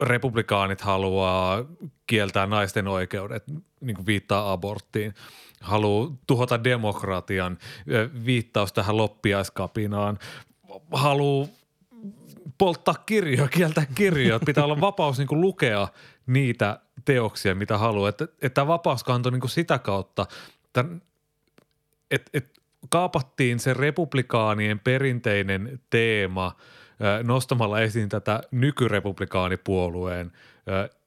republikaanit 0.00 0.80
haluaa 0.80 1.64
kieltää 2.06 2.46
naisten 2.46 2.88
oikeudet, 2.88 3.44
niin 3.80 3.96
kuin 3.96 4.06
viittaa 4.06 4.52
aborttiin, 4.52 5.14
haluaa 5.60 6.16
tuhota 6.26 6.64
demokratian, 6.64 7.58
viittaus 8.24 8.72
tähän 8.72 8.96
loppiaiskapinaan, 8.96 10.18
haluaa 10.92 11.48
polttaa 12.58 12.94
kirjoja, 12.94 13.48
kieltää 13.48 13.86
kirjoja, 13.94 14.36
että 14.36 14.46
pitää 14.46 14.64
olla 14.64 14.80
vapaus 14.80 15.18
niin 15.18 15.28
kuin 15.28 15.40
lukea 15.40 15.88
niitä 16.26 16.80
teoksia, 17.04 17.54
mitä 17.54 17.78
haluaa. 17.78 18.08
Että, 18.08 18.28
että 18.42 18.66
vapaus 18.66 19.04
kantoi 19.04 19.32
niin 19.32 19.40
kuin 19.40 19.50
sitä 19.50 19.78
kautta, 19.78 20.26
että, 22.10 22.30
että 22.34 22.60
kaapattiin 22.88 23.58
se 23.58 23.74
republikaanien 23.74 24.78
perinteinen 24.78 25.80
teema 25.90 26.56
nostamalla 27.22 27.80
esiin 27.80 28.08
tätä 28.08 28.40
nykyrepublikaanipuolueen 28.50 30.32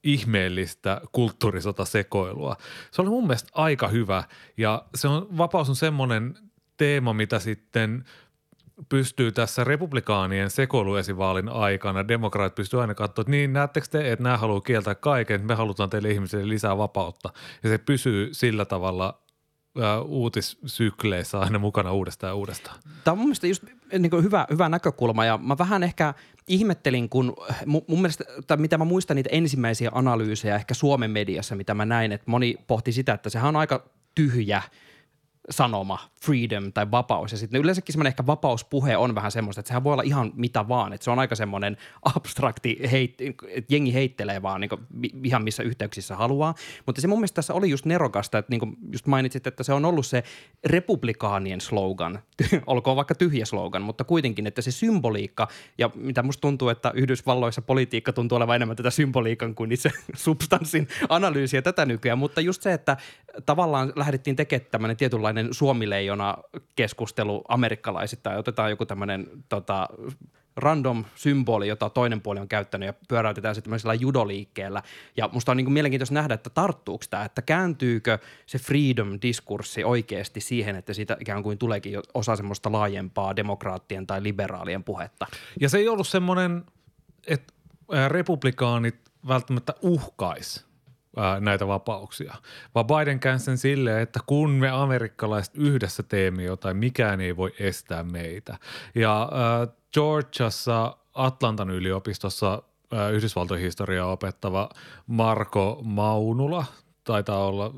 ihmeellistä 0.03 1.01
kulttuurisotasekoilua. 1.11 2.55
Se 2.91 3.01
oli 3.01 3.09
mun 3.09 3.27
mielestä 3.27 3.49
aika 3.53 3.87
hyvä 3.87 4.23
ja 4.57 4.85
se 4.95 5.07
on, 5.07 5.37
vapaus 5.37 5.69
on 5.69 5.75
semmoinen 5.75 6.37
teema, 6.77 7.13
mitä 7.13 7.39
sitten 7.39 8.05
pystyy 8.89 9.31
tässä 9.31 9.63
republikaanien 9.63 10.49
sekoiluesivaalin 10.49 11.49
aikana, 11.49 12.07
demokraatit 12.07 12.55
pystyy 12.55 12.81
aina 12.81 12.95
katsoa, 12.95 13.21
että 13.21 13.31
niin 13.31 13.53
näettekö 13.53 13.87
te, 13.91 14.11
että 14.11 14.23
nämä 14.23 14.37
haluaa 14.37 14.61
kieltää 14.61 14.95
kaiken, 14.95 15.45
me 15.47 15.55
halutaan 15.55 15.89
teille 15.89 16.09
ihmisille 16.11 16.49
lisää 16.49 16.77
vapautta. 16.77 17.29
Ja 17.63 17.69
se 17.69 17.77
pysyy 17.77 18.33
sillä 18.33 18.65
tavalla 18.65 19.21
uutissykleissä 20.05 21.39
aina 21.39 21.59
mukana 21.59 21.91
uudestaan 21.91 22.31
ja 22.31 22.35
uudestaan. 22.35 22.79
Tämä 23.03 23.11
on 23.11 23.17
mun 23.17 23.27
mielestä 23.27 23.47
just 23.47 23.63
niin 23.99 24.23
hyvä, 24.23 24.47
hyvä 24.49 24.69
näkökulma 24.69 25.25
ja 25.25 25.37
mä 25.37 25.57
vähän 25.57 25.83
ehkä 25.83 26.13
ihmettelin, 26.47 27.09
kun 27.09 27.35
mun, 27.65 27.81
mun 27.87 28.01
mielestä, 28.01 28.23
tai 28.47 28.57
mitä 28.57 28.77
mä 28.77 28.85
muistan 28.85 29.15
niitä 29.15 29.29
ensimmäisiä 29.31 29.89
analyysejä 29.93 30.55
ehkä 30.55 30.73
Suomen 30.73 31.11
mediassa, 31.11 31.55
mitä 31.55 31.73
mä 31.73 31.85
näin, 31.85 32.11
että 32.11 32.31
moni 32.31 32.55
pohti 32.67 32.91
sitä, 32.91 33.13
että 33.13 33.29
sehän 33.29 33.49
on 33.49 33.55
aika 33.55 33.89
tyhjä 34.15 34.61
sanoma, 35.51 35.99
freedom 36.25 36.73
tai 36.73 36.91
vapaus. 36.91 37.31
Ja 37.31 37.37
sitten 37.37 37.61
yleensäkin 37.61 37.93
semmoinen 37.93 38.09
ehkä 38.09 38.25
vapauspuhe 38.25 38.97
on 38.97 39.15
vähän 39.15 39.31
semmoista, 39.31 39.59
että 39.59 39.67
sehän 39.67 39.83
voi 39.83 39.93
olla 39.93 40.03
ihan 40.03 40.31
mitä 40.35 40.67
vaan. 40.67 40.93
Että 40.93 41.05
se 41.05 41.11
on 41.11 41.19
aika 41.19 41.35
semmoinen 41.35 41.77
abstrakti, 42.15 42.79
heit, 42.91 43.21
että 43.21 43.73
jengi 43.73 43.93
heittelee 43.93 44.41
vaan 44.41 44.61
niin 44.61 44.69
ihan 45.23 45.43
missä 45.43 45.63
yhteyksissä 45.63 46.15
haluaa. 46.15 46.55
Mutta 46.85 47.01
se 47.01 47.07
mun 47.07 47.19
mielestä 47.19 47.35
tässä 47.35 47.53
oli 47.53 47.69
just 47.69 47.85
nerokasta, 47.85 48.37
että 48.37 48.49
niin 48.49 48.77
just 48.91 49.07
mainitsit, 49.07 49.47
että 49.47 49.63
se 49.63 49.73
on 49.73 49.85
ollut 49.85 50.05
se 50.05 50.23
republikaanien 50.63 51.61
slogan, 51.61 52.19
olkoon 52.67 52.95
vaikka 52.95 53.15
tyhjä 53.15 53.45
slogan, 53.45 53.81
mutta 53.81 54.03
kuitenkin, 54.03 54.47
että 54.47 54.61
se 54.61 54.71
symboliikka 54.71 55.47
ja 55.77 55.89
mitä 55.95 56.23
musta 56.23 56.41
tuntuu, 56.41 56.69
että 56.69 56.91
Yhdysvalloissa 56.95 57.61
politiikka 57.61 58.13
tuntuu 58.13 58.35
olevan 58.35 58.55
enemmän 58.55 58.77
tätä 58.77 58.89
symboliikan 58.89 59.55
kuin 59.55 59.71
itse 59.71 59.91
substanssin 60.15 60.87
analyysiä 61.09 61.61
tätä 61.61 61.85
nykyään, 61.85 62.17
mutta 62.17 62.41
just 62.41 62.61
se, 62.61 62.73
että 62.73 62.97
tavallaan 63.45 63.93
lähdettiin 63.95 64.35
tekemään 64.35 64.67
tämmöinen 64.71 64.97
tietynlainen 64.97 65.40
suomileijona 65.51 66.37
keskustelu 66.75 67.41
amerikkalaisittain. 67.47 68.37
Otetaan 68.37 68.69
joku 68.69 68.85
tämmöinen 68.85 69.27
tota, 69.49 69.89
random 70.55 71.05
symboli, 71.15 71.67
jota 71.67 71.89
toinen 71.89 72.21
puoli 72.21 72.39
on 72.39 72.47
käyttänyt 72.47 72.87
ja 72.87 72.93
pyöräytetään 73.07 73.55
sitten 73.55 73.69
tämmöisellä 73.69 73.93
judoliikkeellä. 73.93 74.83
Ja 75.17 75.29
musta 75.33 75.51
on 75.51 75.57
niin 75.57 75.65
kuin 75.65 75.73
mielenkiintoista 75.73 76.13
nähdä, 76.13 76.33
että 76.33 76.49
tarttuuko 76.49 77.05
tämä, 77.09 77.25
että 77.25 77.41
kääntyykö 77.41 78.19
se 78.45 78.57
freedom-diskurssi 78.57 79.83
oikeasti 79.83 80.41
siihen, 80.41 80.75
että 80.75 80.93
siitä 80.93 81.17
ikään 81.19 81.43
kuin 81.43 81.57
tuleekin 81.57 81.99
osa 82.13 82.35
semmoista 82.35 82.71
laajempaa 82.71 83.35
demokraattien 83.35 84.07
tai 84.07 84.23
liberaalien 84.23 84.83
puhetta. 84.83 85.27
Ja 85.59 85.69
se 85.69 85.77
ei 85.77 85.87
ollut 85.87 86.07
semmoinen, 86.07 86.65
että 87.27 87.53
republikaanit 88.07 88.95
välttämättä 89.27 89.73
uhkais 89.81 90.70
ää, 91.17 91.39
näitä 91.39 91.67
vapauksia, 91.67 92.33
vaan 92.75 92.87
Biden 92.87 93.19
käänsi 93.19 93.45
sen 93.45 93.57
silleen, 93.57 94.01
että 94.01 94.19
kun 94.25 94.49
me 94.49 94.69
amerikkalaiset 94.69 95.57
yhdessä 95.57 96.03
teemme 96.03 96.43
jotain, 96.43 96.77
mikään 96.77 97.21
ei 97.21 97.37
voi 97.37 97.51
estää 97.59 98.03
meitä. 98.03 98.57
Ja 98.95 99.29
ää, 99.31 99.67
Georgiassa 99.93 100.97
Atlantan 101.13 101.69
yliopistossa 101.69 102.63
ää, 102.93 103.09
Yhdysvaltojen 103.09 103.63
historiaa 103.63 104.11
opettava 104.11 104.69
Marko 105.07 105.81
Maunula, 105.83 106.65
taitaa 107.03 107.45
olla 107.45 107.73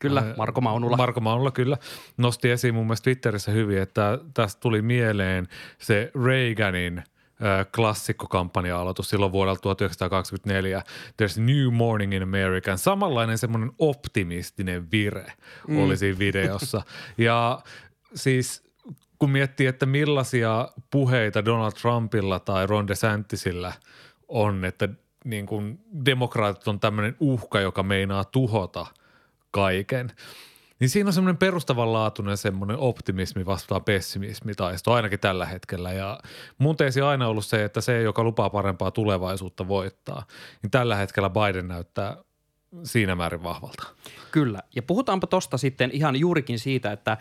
Kyllä, 0.00 0.34
Marko 0.36 0.60
Maunula. 0.60 0.96
Marko 0.96 1.20
Maunula 1.20 1.50
kyllä 1.50 1.76
nosti 2.16 2.50
esiin 2.50 2.74
mun 2.74 2.86
mielestä 2.86 3.04
Twitterissä 3.04 3.50
hyvin, 3.50 3.78
että 3.78 4.18
tästä 4.34 4.60
tuli 4.60 4.82
mieleen 4.82 5.48
se 5.78 6.10
Reaganin 6.24 6.98
äh, 6.98 7.04
klassikkokampanja-aloitus 7.76 9.10
silloin 9.10 9.32
vuodelta 9.32 9.60
1924. 9.60 10.82
There's 11.22 11.40
new 11.40 11.74
morning 11.74 12.14
in 12.14 12.22
America. 12.22 12.76
Samanlainen 12.76 13.38
semmoinen 13.38 13.72
optimistinen 13.78 14.90
vire 14.90 15.32
mm. 15.68 15.78
oli 15.78 15.96
siinä 15.96 16.18
videossa. 16.18 16.82
ja 17.18 17.62
siis 18.14 18.70
kun 19.18 19.30
miettii, 19.30 19.66
että 19.66 19.86
millaisia 19.86 20.68
puheita 20.90 21.44
Donald 21.44 21.72
Trumpilla 21.72 22.40
tai 22.40 22.66
Ron 22.66 22.88
DeSantisillä 22.88 23.72
on, 24.28 24.64
että 24.64 24.88
niin 25.24 25.46
kuin 25.46 25.80
demokraatit 26.04 26.68
on 26.68 26.80
tämmöinen 26.80 27.16
uhka, 27.20 27.60
joka 27.60 27.82
meinaa 27.82 28.24
tuhota 28.24 28.86
kaiken. 29.50 30.12
Niin 30.80 30.90
siinä 30.90 31.08
on 31.08 31.12
semmoinen 31.12 31.36
perustavanlaatuinen 31.36 32.36
semmoinen 32.36 32.78
optimismi 32.78 33.46
vastaan 33.46 33.84
pessimismi 33.84 34.54
taisto 34.54 34.92
ainakin 34.92 35.20
tällä 35.20 35.46
hetkellä. 35.46 35.92
Ja 35.92 36.20
mun 36.58 36.76
teesi 36.76 37.00
aina 37.00 37.28
ollut 37.28 37.46
se, 37.46 37.64
että 37.64 37.80
se, 37.80 38.02
joka 38.02 38.24
lupaa 38.24 38.50
parempaa 38.50 38.90
tulevaisuutta 38.90 39.68
voittaa. 39.68 40.26
Niin 40.62 40.70
tällä 40.70 40.96
hetkellä 40.96 41.30
Biden 41.30 41.68
näyttää 41.68 42.16
siinä 42.82 43.14
määrin 43.14 43.42
vahvalta. 43.42 43.86
Kyllä. 44.30 44.62
Ja 44.76 44.82
puhutaanpa 44.82 45.26
tosta 45.26 45.58
sitten 45.58 45.90
ihan 45.92 46.16
juurikin 46.16 46.58
siitä, 46.58 46.92
että 46.92 47.16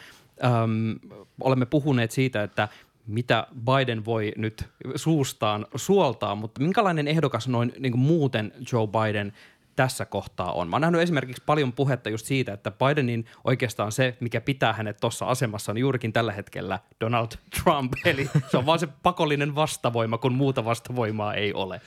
äm, 0.45 0.99
olemme 1.41 1.65
puhuneet 1.65 2.11
siitä, 2.11 2.43
että 2.43 2.67
mitä 3.07 3.47
Biden 3.65 4.05
voi 4.05 4.33
nyt 4.37 4.65
suustaan 4.95 5.67
suoltaa, 5.75 6.35
mutta 6.35 6.61
minkälainen 6.61 7.07
ehdokas 7.07 7.47
noin 7.47 7.73
niin 7.79 7.99
muuten 7.99 8.53
Joe 8.71 8.87
Biden 8.87 9.33
tässä 9.75 10.05
kohtaa 10.05 10.51
on. 10.51 10.69
Mä 10.69 10.75
oon 10.75 10.81
nähnyt 10.81 11.01
esimerkiksi 11.01 11.43
paljon 11.45 11.73
puhetta 11.73 12.09
just 12.09 12.25
siitä, 12.25 12.53
että 12.53 12.71
Bidenin 12.71 13.25
oikeastaan 13.43 13.91
se, 13.91 14.17
mikä 14.19 14.41
pitää 14.41 14.73
hänet 14.73 14.97
tuossa 14.97 15.25
asemassa, 15.25 15.71
on 15.71 15.77
juurikin 15.77 16.13
tällä 16.13 16.31
hetkellä 16.31 16.79
Donald 17.01 17.27
Trump. 17.63 17.93
Eli 18.05 18.29
se 18.51 18.57
on 18.57 18.65
vaan 18.65 18.79
se 18.79 18.87
pakollinen 19.03 19.55
vastavoima, 19.55 20.17
kun 20.17 20.33
muuta 20.33 20.65
vastavoimaa 20.65 21.33
ei 21.33 21.53
ole. 21.53 21.81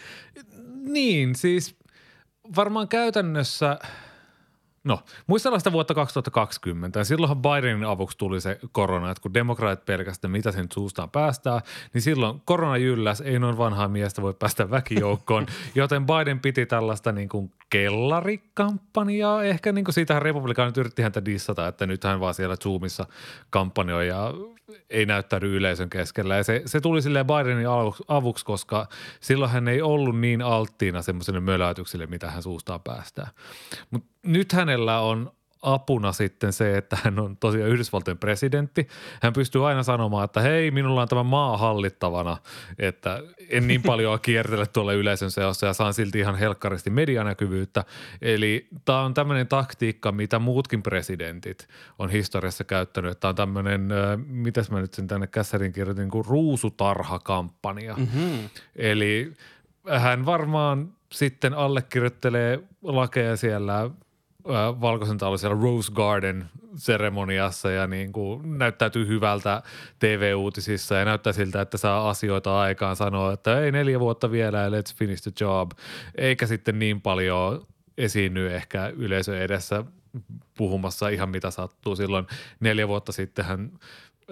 Niin, 0.74 1.34
siis 1.34 1.76
varmaan 2.56 2.88
käytännössä, 2.88 3.78
no 4.84 5.00
muistellaan 5.26 5.60
sitä 5.60 5.72
vuotta 5.72 5.94
2020 5.94 7.00
ja 7.00 7.04
silloinhan 7.04 7.42
Bidenin 7.42 7.84
avuksi 7.84 8.18
tuli 8.18 8.40
se 8.40 8.58
korona, 8.72 9.10
että 9.10 9.22
kun 9.22 9.34
demokraatit 9.34 9.84
pelkästään 9.84 10.30
mitä 10.30 10.52
sen 10.52 10.66
suustaan 10.72 11.10
päästää, 11.10 11.60
niin 11.94 12.02
silloin 12.02 12.42
korona 12.44 12.76
jylläs, 12.76 13.20
ei 13.20 13.38
noin 13.38 13.58
vanhaa 13.58 13.88
miestä 13.88 14.22
voi 14.22 14.34
päästä 14.34 14.70
väkijoukkoon, 14.70 15.46
joten 15.74 16.06
Biden 16.06 16.40
piti 16.40 16.66
tällaista 16.66 17.12
niin 17.12 17.28
kuin 17.28 17.52
kellarikampanjaa, 17.70 19.44
ehkä 19.44 19.72
niin 19.72 19.84
kuin 19.84 19.94
siitähän 19.94 20.22
republikaanit 20.22 20.76
yritti 20.76 21.02
häntä 21.02 21.24
dissata, 21.24 21.68
että 21.68 21.86
nyt 21.86 22.04
hän 22.04 22.20
vaan 22.20 22.34
siellä 22.34 22.56
Zoomissa 22.56 23.06
kampanjoi 23.50 24.08
ja 24.08 24.34
ei 24.90 25.06
näyttäydy 25.06 25.56
yleisön 25.56 25.90
keskellä. 25.90 26.36
Ja 26.36 26.44
se, 26.44 26.62
se 26.66 26.80
tuli 26.80 27.02
silleen 27.02 27.26
Bidenin 27.26 27.66
avuksi, 28.08 28.44
koska 28.44 28.88
silloin 29.20 29.50
hän 29.50 29.68
ei 29.68 29.82
ollut 29.82 30.20
niin 30.20 30.42
alttiina 30.42 31.02
semmoiselle 31.02 31.40
möläytyksille, 31.40 32.06
mitä 32.06 32.30
hän 32.30 32.42
suustaan 32.42 32.80
päästää. 32.80 33.30
Mutta 33.90 34.08
nyt 34.22 34.52
hänellä 34.52 35.00
on 35.00 35.32
apuna 35.62 36.12
sitten 36.12 36.52
se, 36.52 36.76
että 36.76 36.98
hän 37.02 37.18
on 37.18 37.36
tosiaan 37.36 37.70
Yhdysvaltojen 37.70 38.18
presidentti. 38.18 38.88
Hän 39.22 39.32
pystyy 39.32 39.68
aina 39.68 39.82
sanomaan, 39.82 40.24
että 40.24 40.40
hei, 40.40 40.70
minulla 40.70 41.02
on 41.02 41.08
tämä 41.08 41.22
maa 41.22 41.56
hallittavana, 41.56 42.36
että 42.78 43.22
en 43.48 43.66
niin 43.66 43.82
paljon 43.82 44.20
kiertele 44.22 44.66
tuolle 44.66 44.94
yleisön 44.94 45.30
seossa 45.30 45.66
ja 45.66 45.72
saan 45.72 45.94
silti 45.94 46.18
ihan 46.18 46.34
helkkaristi 46.34 46.90
medianäkyvyyttä. 46.90 47.84
Eli 48.22 48.68
tämä 48.84 49.00
on 49.00 49.14
tämmöinen 49.14 49.48
taktiikka, 49.48 50.12
mitä 50.12 50.38
muutkin 50.38 50.82
presidentit 50.82 51.68
on 51.98 52.10
historiassa 52.10 52.64
käyttänyt, 52.64 53.20
tämä 53.20 53.30
on 53.30 53.34
tämmöinen, 53.34 53.88
mitäs 54.26 54.70
mä 54.70 54.80
nyt 54.80 54.94
sen 54.94 55.06
tänne 55.06 55.26
kässärin 55.26 55.72
kirjoitin, 55.72 56.02
niin 56.02 56.10
kuin 56.10 56.24
ruusutarhakampanja. 56.24 57.94
Mm-hmm. 57.96 58.48
Eli 58.76 59.32
hän 59.98 60.26
varmaan 60.26 60.92
sitten 61.12 61.54
allekirjoittelee 61.54 62.60
lakeja 62.82 63.36
siellä 63.36 63.90
valkoisen 64.80 65.18
talon 65.18 65.38
siellä 65.38 65.62
Rose 65.62 65.92
Garden 65.92 66.44
seremoniassa 66.76 67.70
ja 67.70 67.86
niin 67.86 68.12
kuin 68.12 68.58
näyttäytyy 68.58 69.06
hyvältä 69.06 69.62
TV-uutisissa 69.98 70.94
ja 70.94 71.04
näyttää 71.04 71.32
siltä, 71.32 71.60
että 71.60 71.76
saa 71.76 72.10
asioita 72.10 72.60
aikaan 72.60 72.96
sanoa, 72.96 73.32
että 73.32 73.60
ei 73.60 73.72
neljä 73.72 74.00
vuotta 74.00 74.30
vielä 74.30 74.58
ja 74.58 74.70
let's 74.70 74.96
finish 74.96 75.22
the 75.22 75.32
job. 75.40 75.70
Eikä 76.14 76.46
sitten 76.46 76.78
niin 76.78 77.00
paljon 77.00 77.66
esiinny 77.98 78.54
ehkä 78.54 78.92
yleisö 78.96 79.42
edessä 79.42 79.84
puhumassa 80.56 81.08
ihan 81.08 81.28
mitä 81.28 81.50
sattuu. 81.50 81.96
Silloin 81.96 82.26
neljä 82.60 82.88
vuotta 82.88 83.12
sitten 83.12 83.44
hän 83.44 83.72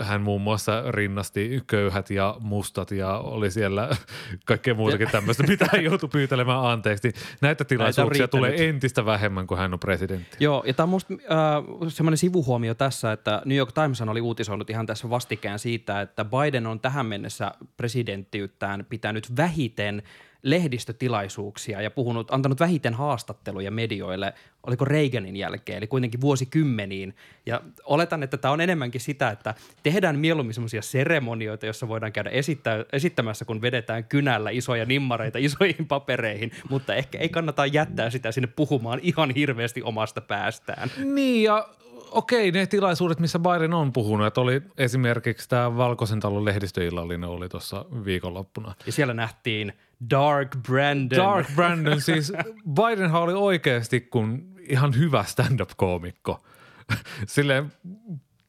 hän 0.01 0.21
muun 0.21 0.41
muassa 0.41 0.83
rinnasti 0.91 1.61
köyhät 1.67 2.11
ja 2.11 2.37
mustat 2.41 2.91
ja 2.91 3.19
oli 3.19 3.51
siellä 3.51 3.89
kaikkea 4.47 4.75
muutakin 4.75 5.09
tämmöistä, 5.13 5.43
mitä 5.43 5.67
hän 5.73 5.85
joutui 5.85 6.09
pyytelemään 6.09 6.65
anteeksi. 6.65 7.13
Näitä 7.41 7.65
tilaisuuksia 7.65 8.23
Näitä 8.23 8.31
tulee 8.31 8.69
entistä 8.69 9.05
vähemmän, 9.05 9.47
kuin 9.47 9.59
hän 9.59 9.73
on 9.73 9.81
presidentti. 9.81 10.37
Joo, 10.41 10.63
ja 10.67 10.75
tämä 10.75 10.85
on 10.85 10.91
musta 10.91 11.15
äh, 11.15 11.89
semmoinen 11.89 12.19
sivuhuomio 12.19 12.75
tässä, 12.75 13.13
että 13.13 13.43
New 13.45 13.59
York 13.59 13.73
Times 13.73 14.01
oli 14.01 14.21
uutisoinut 14.21 14.71
ihan 14.71 14.87
tässä 14.87 15.11
vastikään 15.11 15.59
siitä, 15.59 16.01
että 16.01 16.25
Biden 16.25 16.67
on 16.67 16.81
tähän 16.81 17.07
mennessä 17.07 17.53
presidenttiyttään 17.77 18.87
pitänyt 18.89 19.37
vähiten– 19.37 20.03
lehdistötilaisuuksia 20.43 21.83
ja 21.83 21.91
puhunut, 21.91 22.31
antanut 22.31 22.61
vähiten 22.61 22.95
haastatteluja 22.95 23.71
medioille, 23.71 24.35
oliko 24.67 24.85
Reaganin 24.85 25.37
jälkeen, 25.37 25.79
eli 25.79 25.87
kuitenkin 25.87 26.21
vuosikymmeniin. 26.21 27.15
Ja 27.47 27.61
oletan, 27.85 28.23
että 28.23 28.37
tämä 28.37 28.53
on 28.53 28.61
enemmänkin 28.61 29.01
sitä, 29.01 29.31
että 29.31 29.55
tehdään 29.83 30.19
mieluummin 30.19 30.55
semmoisia 30.55 30.83
seremonioita, 30.83 31.67
joissa 31.67 31.89
voidaan 31.89 32.13
käydä 32.13 32.31
esittää, 32.31 32.85
esittämässä, 32.93 33.45
kun 33.45 33.63
vedetään 33.63 34.05
kynällä 34.05 34.51
isoja 34.51 34.85
nimmareita 34.85 35.39
isoihin 35.49 35.87
papereihin, 35.87 36.53
mutta 36.71 36.95
ehkä 36.95 37.19
ei 37.19 37.29
kannata 37.29 37.67
jättää 37.67 38.11
sitä 38.11 38.33
sinne 38.33 38.49
puhumaan 38.57 39.01
ihan 39.03 39.31
hirveästi 39.31 39.83
omasta 39.83 40.21
päästään. 40.21 40.91
Niin 41.05 41.43
ja 41.43 41.69
okei, 42.11 42.53
ne 42.53 42.67
tilaisuudet, 42.67 43.21
missä 43.21 43.39
Biden 43.39 43.75
on 43.75 43.93
puhunut, 43.93 44.27
että 44.27 44.41
oli 44.41 44.63
esimerkiksi 44.79 45.49
tämä 45.49 45.77
Valkoisen 45.77 46.21
talon 46.21 46.45
lehdistöillallinen 46.45 47.29
oli 47.29 47.49
tuossa 47.49 47.85
viikonloppuna. 48.05 48.75
Ja 48.87 48.93
siellä 48.93 49.15
nähtiin 49.15 49.73
Dark 50.11 50.57
Brandon. 50.67 51.19
Dark 51.19 51.47
Brandon, 51.55 52.01
siis 52.01 52.33
Bidenhan 52.75 53.23
oli 53.23 53.33
oikeasti 53.33 54.01
kun 54.01 54.55
ihan 54.69 54.97
hyvä 54.99 55.25
stand-up-koomikko. 55.25 56.45
Silleen 57.27 57.73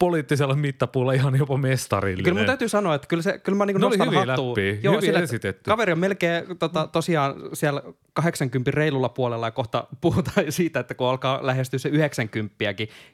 poliittisella 0.02 0.56
mittapuulla 0.56 1.14
ihan 1.14 1.36
jopa 1.36 1.58
mestarillinen. 1.58 2.24
Kyllä 2.24 2.38
mun 2.38 2.46
täytyy 2.46 2.70
sanoa, 2.70 2.96
että 2.96 3.08
kyllä, 3.08 3.24
se, 3.24 3.38
kyllä 3.38 3.58
mä 3.58 3.66
niin 3.66 3.82
nostan 3.82 4.14
hattua. 4.14 4.56
Joo, 4.84 4.94
hyvin 4.94 5.02
sille, 5.02 5.20
esitetty. 5.20 5.70
Kaveri 5.70 5.92
on 5.92 6.00
melkein 6.00 6.58
tota, 6.60 6.88
tosiaan 6.88 7.36
siellä 7.54 7.84
80 8.14 8.72
reilulla 8.72 9.10
puolella 9.10 9.48
ja 9.48 9.52
kohta 9.52 9.88
puhutaan 10.02 10.52
siitä, 10.52 10.80
että 10.80 10.94
kun 10.94 11.08
alkaa 11.08 11.40
lähestyä 11.42 11.80
se 11.80 11.90
90 11.90 12.56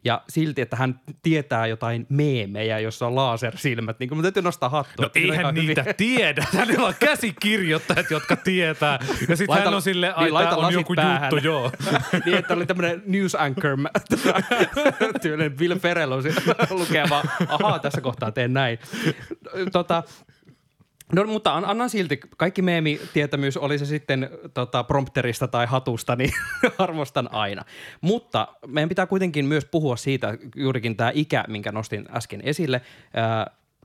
ja 0.04 0.22
silti, 0.30 0.62
että 0.62 0.76
hän 0.76 1.00
tietää 1.24 1.68
jotain 1.68 2.06
meemejä, 2.10 2.80
jossa 2.80 3.08
on 3.08 3.16
lasersilmät, 3.16 4.00
niin 4.00 4.10
kuin 4.10 4.18
mun 4.18 4.24
täytyy 4.24 4.44
nostaa 4.44 4.70
hattua. 4.70 5.06
No 5.06 5.12
eihän 5.16 5.56
niitä 5.56 5.82
hyvin. 5.82 5.96
tiedä. 5.96 6.46
Hänellä 6.58 6.88
on 6.88 6.94
käsikirjoittajat, 7.00 8.12
jotka 8.12 8.36
tietää. 8.36 9.00
Ja 9.30 9.36
sitten 9.36 9.58
hän 9.58 9.74
on 9.74 9.82
sille, 9.82 10.14
ai 10.14 10.32
niin, 10.32 10.66
on 10.66 10.74
joku 10.74 10.94
päähän. 10.96 11.30
juttu, 11.34 11.48
joo. 11.50 11.72
niin, 12.26 12.38
että 12.38 12.54
oli 12.54 12.66
tämmöinen 12.66 13.04
news 13.06 13.36
anchor, 13.36 13.78
tyylinen 15.22 15.60
Will 15.60 15.80
Ferrell 15.80 16.12
on 16.12 16.24
lukee 16.80 17.06
vaan, 17.10 17.30
ahaa, 17.48 17.80
tässä 17.80 18.02
kohtaa 18.02 18.32
teen 18.32 18.54
näin. 18.54 18.80
Tota, 19.72 20.04
No 21.14 21.24
mutta 21.24 21.56
annan 21.56 21.90
silti, 21.90 22.20
kaikki 22.38 22.62
meemitietämyys, 22.62 23.58
oli 23.58 23.80
se 23.80 23.86
sitten 23.86 24.30
tota, 24.54 24.84
prompterista 24.84 25.48
tai 25.48 25.66
hatusta, 25.66 26.16
niin 26.16 26.32
arvostan 26.78 27.34
aina. 27.34 27.64
Mutta 28.02 28.48
meidän 28.68 28.90
pitää 28.90 29.06
kuitenkin 29.06 29.46
myös 29.46 29.66
puhua 29.66 29.96
siitä, 29.96 30.38
juurikin 30.56 30.96
tämä 30.96 31.12
ikä, 31.14 31.44
minkä 31.48 31.72
nostin 31.72 32.06
äsken 32.12 32.42
esille. 32.44 32.82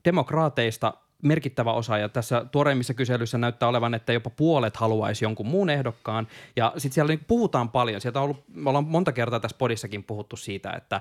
Demokraateista 0.04 0.94
merkittävä 1.22 1.72
osa 1.72 1.98
ja 1.98 2.08
tässä 2.08 2.44
tuoreimmissa 2.52 2.94
kyselyissä 2.94 3.38
näyttää 3.38 3.68
olevan, 3.68 3.94
että 3.94 4.12
jopa 4.12 4.30
puolet 4.30 4.76
haluaisi 4.76 5.24
jonkun 5.24 5.46
muun 5.46 5.70
ehdokkaan 5.70 6.28
ja 6.56 6.72
sitten 6.76 6.94
siellä 6.94 7.08
niin 7.08 7.24
puhutaan 7.26 7.68
paljon. 7.68 8.00
Sieltä 8.00 8.20
on 8.20 8.24
ollut, 8.24 8.44
me 8.48 8.70
ollaan 8.70 8.84
monta 8.84 9.12
kertaa 9.12 9.40
tässä 9.40 9.56
podissakin 9.58 10.04
puhuttu 10.04 10.36
siitä, 10.36 10.70
että 10.70 11.00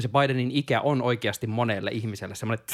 se 0.00 0.08
Bidenin 0.08 0.50
ikä 0.50 0.80
on 0.80 1.02
oikeasti 1.02 1.46
monelle 1.46 1.90
ihmiselle 1.90 2.34
semmoinen, 2.34 2.64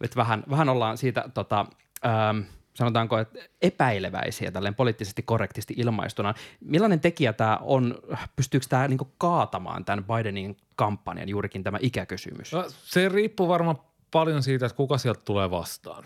että 0.00 0.16
vähän, 0.16 0.44
vähän 0.50 0.68
ollaan 0.68 0.98
siitä 0.98 1.24
tota, 1.34 1.66
ähm, 2.06 2.40
sanotaanko, 2.74 3.18
että 3.18 3.38
epäileväisiä 3.62 4.50
tälleen 4.50 4.74
poliittisesti 4.74 5.22
korrektisti 5.22 5.74
ilmaistuna. 5.76 6.34
Millainen 6.60 7.00
tekijä 7.00 7.32
tämä 7.32 7.58
on, 7.62 7.98
pystyykö 8.36 8.66
tämä 8.68 8.88
niinku 8.88 9.08
kaatamaan 9.18 9.84
tämän 9.84 10.04
Bidenin 10.04 10.56
kampanjan, 10.76 11.28
juurikin 11.28 11.62
tämä 11.62 11.78
ikäkysymys? 11.80 12.52
No, 12.52 12.64
se 12.68 13.08
riippuu 13.08 13.48
varmaan 13.48 13.78
paljon 14.16 14.42
siitä, 14.42 14.66
että 14.66 14.76
kuka 14.76 14.98
sieltä 14.98 15.20
tulee 15.24 15.50
vastaan. 15.50 16.04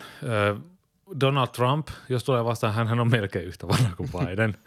Donald 1.19 1.47
Trump, 1.47 1.87
jos 2.09 2.23
tulee 2.23 2.45
vastaan, 2.45 2.73
hän 2.73 2.99
on 2.99 3.11
melkein 3.11 3.45
yhtä 3.45 3.67
vanha 3.67 3.95
kuin 3.95 4.09
Biden. 4.19 4.57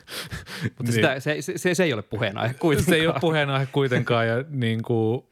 Mutta 0.63 0.83
niin. 0.83 0.93
sitä, 0.93 1.21
se, 1.21 1.37
se, 1.57 1.75
se 1.75 1.85
ei 1.85 1.93
ole 1.93 2.03
puheenaihe 2.03 2.55
kuitenkaan. 2.55 2.91
Se 2.91 3.01
ei 3.01 3.07
ole 3.07 3.21
puheenaihe 3.21 3.69
kuitenkaan 3.73 4.29
ja 4.29 4.45
niin 4.49 4.83
kuin– 4.83 5.23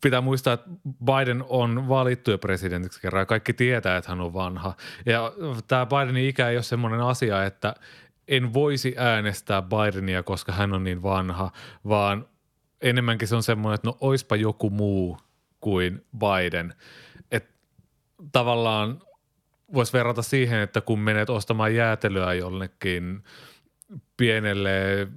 pitää 0.00 0.20
muistaa, 0.20 0.54
että 0.54 0.70
Biden 1.04 1.44
on 1.48 1.88
valittu 1.88 2.30
jo 2.30 2.38
presidentiksi 2.38 3.00
kerran 3.00 3.20
ja 3.20 3.26
kaikki 3.26 3.52
tietää, 3.52 3.96
että 3.96 4.10
hän 4.10 4.20
on 4.20 4.34
vanha. 4.34 4.74
Ja 5.06 5.32
tämä 5.68 5.86
Bidenin 5.86 6.28
ikä 6.28 6.48
ei 6.48 6.56
ole 6.56 6.62
semmoinen 6.62 7.00
asia, 7.00 7.44
että 7.44 7.74
en 8.28 8.54
voisi 8.54 8.94
äänestää 8.96 9.62
Bidenia, 9.62 10.22
koska 10.22 10.52
hän 10.52 10.72
on 10.72 10.84
niin 10.84 11.02
vanha, 11.02 11.50
vaan 11.88 12.26
enemmänkin 12.80 13.28
se 13.28 13.36
on 13.36 13.42
semmoinen, 13.42 13.74
että 13.74 13.88
no 13.88 13.96
oispa 14.00 14.36
joku 14.36 14.70
muu 14.70 15.18
kuin 15.60 16.04
Biden. 16.18 16.74
Tavallaan 18.32 19.02
voisi 19.74 19.92
verrata 19.92 20.22
siihen, 20.22 20.60
että 20.60 20.80
kun 20.80 20.98
menet 20.98 21.30
ostamaan 21.30 21.74
jäätelyä 21.74 22.34
jollekin 22.34 23.24
pienelle 24.16 25.08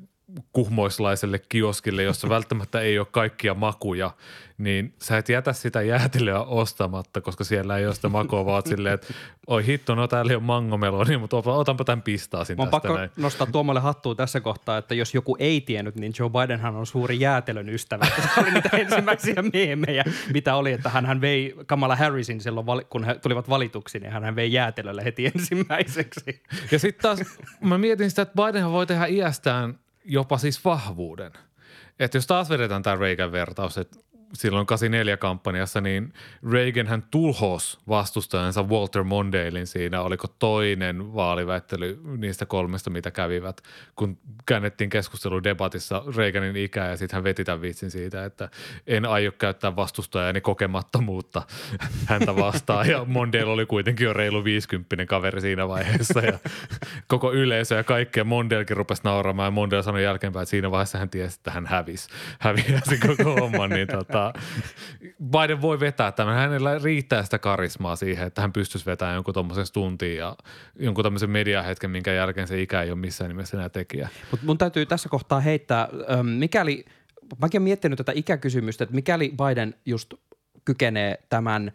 kuhmoislaiselle 0.54 1.40
kioskille, 1.50 2.04
jossa 2.04 2.30
välttämättä 2.30 2.80
ei 2.80 3.00
ole 3.00 3.08
kaikkia 3.12 3.54
makuja, 3.54 4.12
niin 4.58 4.94
sä 5.02 5.18
et 5.18 5.30
jätä 5.30 5.54
sitä 5.54 5.82
jäätelöä 5.82 6.42
ostamatta, 6.42 7.22
koska 7.22 7.44
siellä 7.44 7.78
ei 7.78 7.86
ole 7.86 7.96
sitä 7.96 8.10
makua, 8.10 8.46
vaan 8.46 8.63
silleen, 8.66 8.96
että 8.96 9.13
oi 9.48 9.66
hitto, 9.66 9.96
no 9.96 10.08
täällä 10.08 10.32
ei 10.32 10.36
ole 10.36 10.44
mangomeloni, 10.44 11.18
mutta 11.18 11.38
otanpa 11.38 11.84
tämän 11.84 12.02
pistaasin 12.02 12.58
Mä 12.58 12.63
tästä 12.63 12.72
pakko 12.72 12.98
näin. 12.98 13.10
nostaa 13.18 13.48
Tuomalle 13.52 13.80
hattua 13.80 14.16
tässä 14.16 14.42
kohtaa, 14.42 14.78
että 14.78 14.96
jos 14.96 15.13
joku 15.13 15.36
ei 15.40 15.62
tiennyt, 15.62 15.96
niin 15.96 16.13
Joe 16.20 16.30
Bidenhan 16.30 16.75
on 16.75 16.86
suuri 16.86 17.20
jäätelön 17.20 17.70
ystävä. 17.70 18.06
Se 18.36 18.42
oli 18.42 18.52
niitä 18.52 18.78
ensimmäisiä 18.78 19.44
meemejä, 19.54 20.04
mitä 20.34 20.56
oli, 20.56 20.72
että 20.72 20.90
hän 20.90 21.22
vei 21.22 21.56
Kamala 21.66 21.96
Harrisin 21.96 22.42
silloin, 22.42 22.66
kun 22.90 23.04
he 23.04 23.16
tulivat 23.16 23.50
valituksi, 23.50 24.00
niin 24.00 24.12
hän 24.12 24.36
vei 24.36 24.54
jäätelölle 24.54 25.04
heti 25.04 25.25
ensimmäiseksi. 25.36 26.42
Ja 26.72 26.80
sitten 26.80 27.02
taas 27.02 27.20
mä 27.62 27.78
mietin 27.78 28.10
sitä, 28.10 28.22
että 28.22 28.44
Biden 28.46 28.72
voi 28.72 28.86
tehdä 28.86 29.06
iästään 29.06 29.83
jopa 30.05 30.38
siis 30.38 30.65
vahvuuden. 30.65 31.31
Että 32.00 32.17
jos 32.17 32.27
taas 32.27 32.50
vedetään 32.50 32.83
tämä 32.83 32.95
Reagan-vertaus, 32.95 33.77
että 33.77 34.00
silloin 34.34 34.68
84-kampanjassa, 34.68 35.82
niin 35.82 36.13
Reagan 36.52 36.88
hän 36.88 37.04
tulhos 37.12 37.80
vastustajansa 37.88 38.63
Walter 38.63 39.04
Mondalein 39.04 39.68
siinä, 39.68 40.02
oliko 40.02 40.28
toinen 40.40 41.13
vaaliväittely 41.13 42.00
niistä 42.18 42.46
kolmesta, 42.46 42.90
mitä 42.90 43.12
kävivät, 43.12 43.62
kun 43.96 44.18
käännettiin 44.46 44.90
keskustelu 44.90 45.44
debatissa 45.44 46.04
Reaganin 46.16 46.56
ikää 46.56 46.90
ja 46.90 46.98
sitten 46.98 47.18
hän 47.18 47.24
veti 47.24 47.44
tämän 47.44 47.62
vitsin 47.62 47.92
siitä, 47.92 48.25
että 48.25 48.50
en 48.88 49.06
aio 49.06 49.32
käyttää 49.32 49.75
vastustajani 49.75 50.42
kokemattomuutta 50.42 51.42
häntä 52.06 52.36
vastaan. 52.36 52.90
Ja 52.90 53.06
Mondale 53.06 53.46
oli 53.46 53.66
kuitenkin 53.66 54.06
jo 54.06 54.13
reilu 54.13 54.44
50 54.44 55.06
kaveri 55.06 55.42
siinä 55.42 55.68
vaiheessa 55.68 56.20
ja 56.20 56.40
koko 57.08 57.34
yleisö 57.34 57.75
ja 57.75 57.84
kaikkea 57.84 58.24
Mondalekin 58.24 58.78
rupesi 58.78 59.02
nauramaan 59.04 59.48
ja 59.48 59.52
Mondale 59.52 59.84
sanoi 59.84 60.04
jälkeenpäin, 60.04 60.44
että 60.44 60.50
siinä 60.50 60.72
vaiheessa 60.72 60.98
hän 60.98 61.10
tiesi, 61.10 61.36
että 61.40 61.52
hän 61.52 61.66
hävisi, 61.66 62.10
häviäisi 62.40 62.98
koko 62.98 63.36
homman, 63.36 63.70
niin 63.70 63.88
tota, 63.88 64.23
Biden 65.32 65.62
voi 65.62 65.80
vetää 65.80 66.12
tämän. 66.12 66.36
Hänellä 66.36 66.80
riittää 66.84 67.24
sitä 67.24 67.39
karismaa 67.39 67.96
siihen, 67.96 68.27
että 68.27 68.42
hän 68.42 68.53
pystyisi 68.53 68.86
vetämään 68.86 69.15
jonkun 69.15 69.34
tuommoisen 69.34 69.65
stuntiin 69.65 70.18
ja 70.18 70.36
jonkun 70.80 71.03
tämmöisen 71.03 71.30
mediahetken, 71.30 71.92
minkä 71.92 72.13
jälkeen 72.13 72.48
se 72.48 72.62
ikä 72.62 72.82
ei 72.82 72.92
ole 72.92 73.00
missään 73.00 73.30
nimessä 73.30 73.58
enää 73.58 73.70
tekijä. 73.70 74.10
Mutta 74.32 74.46
mun 74.46 74.58
täytyy 74.58 74.86
tässä 74.86 75.10
kohtaa 75.10 75.39
heittää, 75.39 75.88
mikäli, 76.24 76.86
mäkin 77.42 77.60
olen 77.60 77.63
miettinyt 77.63 77.98
tätä 77.98 78.12
ikäkysymystä, 78.15 78.84
että 78.84 78.96
mikäli 78.96 79.34
Biden 79.38 79.75
just 79.86 80.13
kykenee 80.65 81.19
tämän 81.30 81.71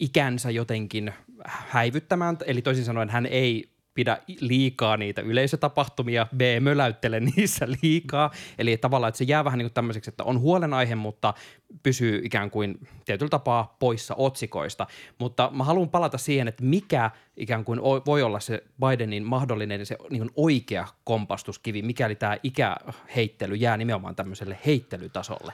ikänsä 0.00 0.50
jotenkin 0.50 1.12
häivyttämään, 1.46 2.38
eli 2.46 2.62
toisin 2.62 2.84
sanoen 2.84 3.10
hän 3.10 3.26
ei 3.26 3.71
pidä 3.94 4.18
liikaa 4.40 4.96
niitä 4.96 5.22
yleisötapahtumia, 5.22 6.26
B, 6.36 6.40
möläyttele 6.60 7.20
niissä 7.20 7.66
liikaa. 7.82 8.30
Eli 8.58 8.76
tavallaan, 8.76 9.08
että 9.08 9.18
se 9.18 9.24
jää 9.24 9.44
vähän 9.44 9.58
niin 9.58 9.66
kuin 9.66 9.74
tämmöiseksi, 9.74 10.10
että 10.10 10.24
on 10.24 10.40
huolenaihe, 10.40 10.94
mutta 10.94 11.34
pysyy 11.82 12.20
ikään 12.24 12.50
kuin 12.50 12.88
tietyllä 13.04 13.30
tapaa 13.30 13.76
poissa 13.78 14.14
otsikoista. 14.14 14.86
Mutta 15.18 15.50
mä 15.54 15.64
haluan 15.64 15.88
palata 15.88 16.18
siihen, 16.18 16.48
että 16.48 16.64
mikä 16.64 17.10
ikään 17.36 17.64
kuin 17.64 17.80
voi 18.06 18.22
olla 18.22 18.40
se 18.40 18.64
Bidenin 18.80 19.24
mahdollinen 19.24 19.86
se 19.86 19.96
niin 20.10 20.30
oikea 20.36 20.88
kompastuskivi, 21.04 21.82
mikäli 21.82 22.14
tämä 22.14 22.36
ikäheittely 22.42 23.54
jää 23.54 23.76
nimenomaan 23.76 24.16
tämmöiselle 24.16 24.58
heittelytasolle. 24.66 25.52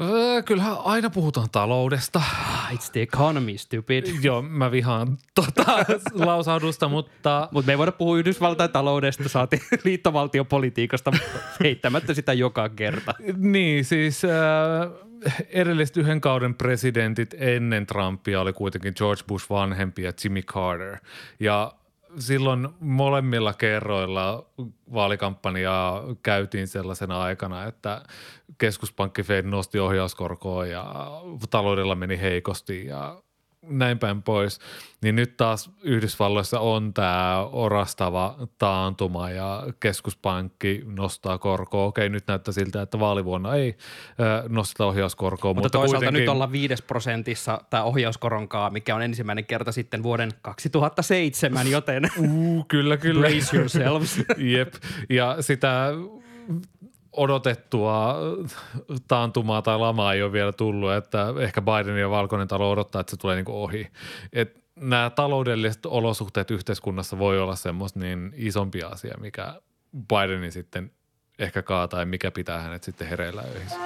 Öö, 0.00 0.42
kyllähän 0.42 0.76
aina 0.84 1.10
puhutaan 1.10 1.50
taloudesta. 1.52 2.22
It's 2.72 2.90
the 2.92 3.02
economy, 3.02 3.58
stupid. 3.58 4.04
Joo, 4.22 4.42
mä 4.42 4.70
vihaan 4.70 5.18
tota 5.34 5.64
lausahdusta, 6.26 6.88
mutta... 6.88 7.48
Mutta 7.52 7.66
me 7.66 7.72
ei 7.72 7.78
voida 7.78 7.92
puhua 7.92 8.18
Yhdysvaltain 8.18 8.70
taloudesta, 8.70 9.28
saati 9.28 9.62
liittovaltiopolitiikasta, 9.84 11.12
heittämättä 11.64 12.14
sitä 12.14 12.32
joka 12.32 12.68
kerta. 12.68 13.14
Niin, 13.36 13.84
siis 13.84 14.22
äh, 14.24 14.30
edelliset 15.48 15.96
yhden 15.96 16.20
kauden 16.20 16.54
presidentit 16.54 17.34
ennen 17.38 17.86
Trumpia 17.86 18.40
oli 18.40 18.52
kuitenkin 18.52 18.92
George 18.96 19.22
Bush 19.28 19.50
vanhempi 19.50 20.02
ja 20.02 20.12
Jimmy 20.24 20.42
Carter. 20.42 20.96
Ja 21.40 21.72
silloin 22.18 22.68
molemmilla 22.80 23.54
kerroilla 23.54 24.46
vaalikampanjaa 24.94 26.02
käytiin 26.22 26.68
sellaisena 26.68 27.22
aikana, 27.22 27.64
että 27.64 28.02
keskuspankki 28.58 29.22
Fed 29.22 29.44
nosti 29.44 29.78
ohjauskorkoa 29.78 30.66
ja 30.66 30.94
taloudella 31.50 31.94
meni 31.94 32.20
heikosti 32.20 32.86
ja 32.86 33.22
näin 33.62 33.98
päin 33.98 34.22
pois, 34.22 34.58
niin 35.02 35.16
nyt 35.16 35.36
taas 35.36 35.70
Yhdysvalloissa 35.82 36.60
on 36.60 36.94
tämä 36.94 37.44
orastava 37.52 38.38
taantuma 38.58 39.30
ja 39.30 39.62
keskuspankki 39.80 40.82
nostaa 40.86 41.38
korkoa. 41.38 41.84
Okei, 41.84 42.08
nyt 42.08 42.24
näyttää 42.26 42.52
siltä, 42.52 42.82
että 42.82 42.98
vaalivuonna 42.98 43.54
ei 43.54 43.76
nosteta 44.48 44.86
ohjauskorkoa. 44.86 45.54
Mutta, 45.54 45.62
mutta 45.62 45.78
toisaalta 45.78 45.98
kuitenkin... 45.98 46.20
nyt 46.20 46.28
ollaan 46.28 46.52
viides 46.52 46.82
prosentissa 46.82 47.60
tämä 47.70 47.82
ohjauskoronkaa, 47.82 48.70
mikä 48.70 48.94
on 48.94 49.02
ensimmäinen 49.02 49.46
kerta 49.46 49.72
sitten 49.72 50.02
vuoden 50.02 50.30
2007, 50.42 51.70
joten 51.70 52.10
uh, 52.18 52.66
kyllä, 52.68 52.96
kyllä. 52.96 53.20
brace 53.20 53.56
yourselves. 53.56 54.22
Jep, 54.52 54.74
ja 55.10 55.36
sitä 55.40 55.92
odotettua 57.16 58.16
taantumaa 59.08 59.62
tai 59.62 59.78
lamaa 59.78 60.12
ei 60.12 60.22
ole 60.22 60.32
vielä 60.32 60.52
tullut, 60.52 60.92
että 60.92 61.26
ehkä 61.40 61.62
Biden 61.62 62.00
ja 62.00 62.10
Valkoinen 62.10 62.48
talo 62.48 62.70
odottaa, 62.70 63.00
että 63.00 63.10
se 63.10 63.16
tulee 63.16 63.36
niin 63.36 63.44
ohi. 63.48 63.88
Et 64.32 64.64
nämä 64.76 65.10
taloudelliset 65.10 65.86
olosuhteet 65.86 66.50
yhteiskunnassa 66.50 67.18
voi 67.18 67.40
olla 67.40 67.56
semmoista 67.56 68.00
niin 68.00 68.32
isompi 68.36 68.82
asia, 68.82 69.14
mikä 69.20 69.54
Bidenin 70.08 70.52
sitten 70.52 70.90
ehkä 71.38 71.62
kaataa 71.62 72.00
ja 72.00 72.06
mikä 72.06 72.30
pitää 72.30 72.60
hänet 72.60 72.82
sitten 72.84 73.08
hereillä 73.08 73.42
yhdessä. 73.42 73.76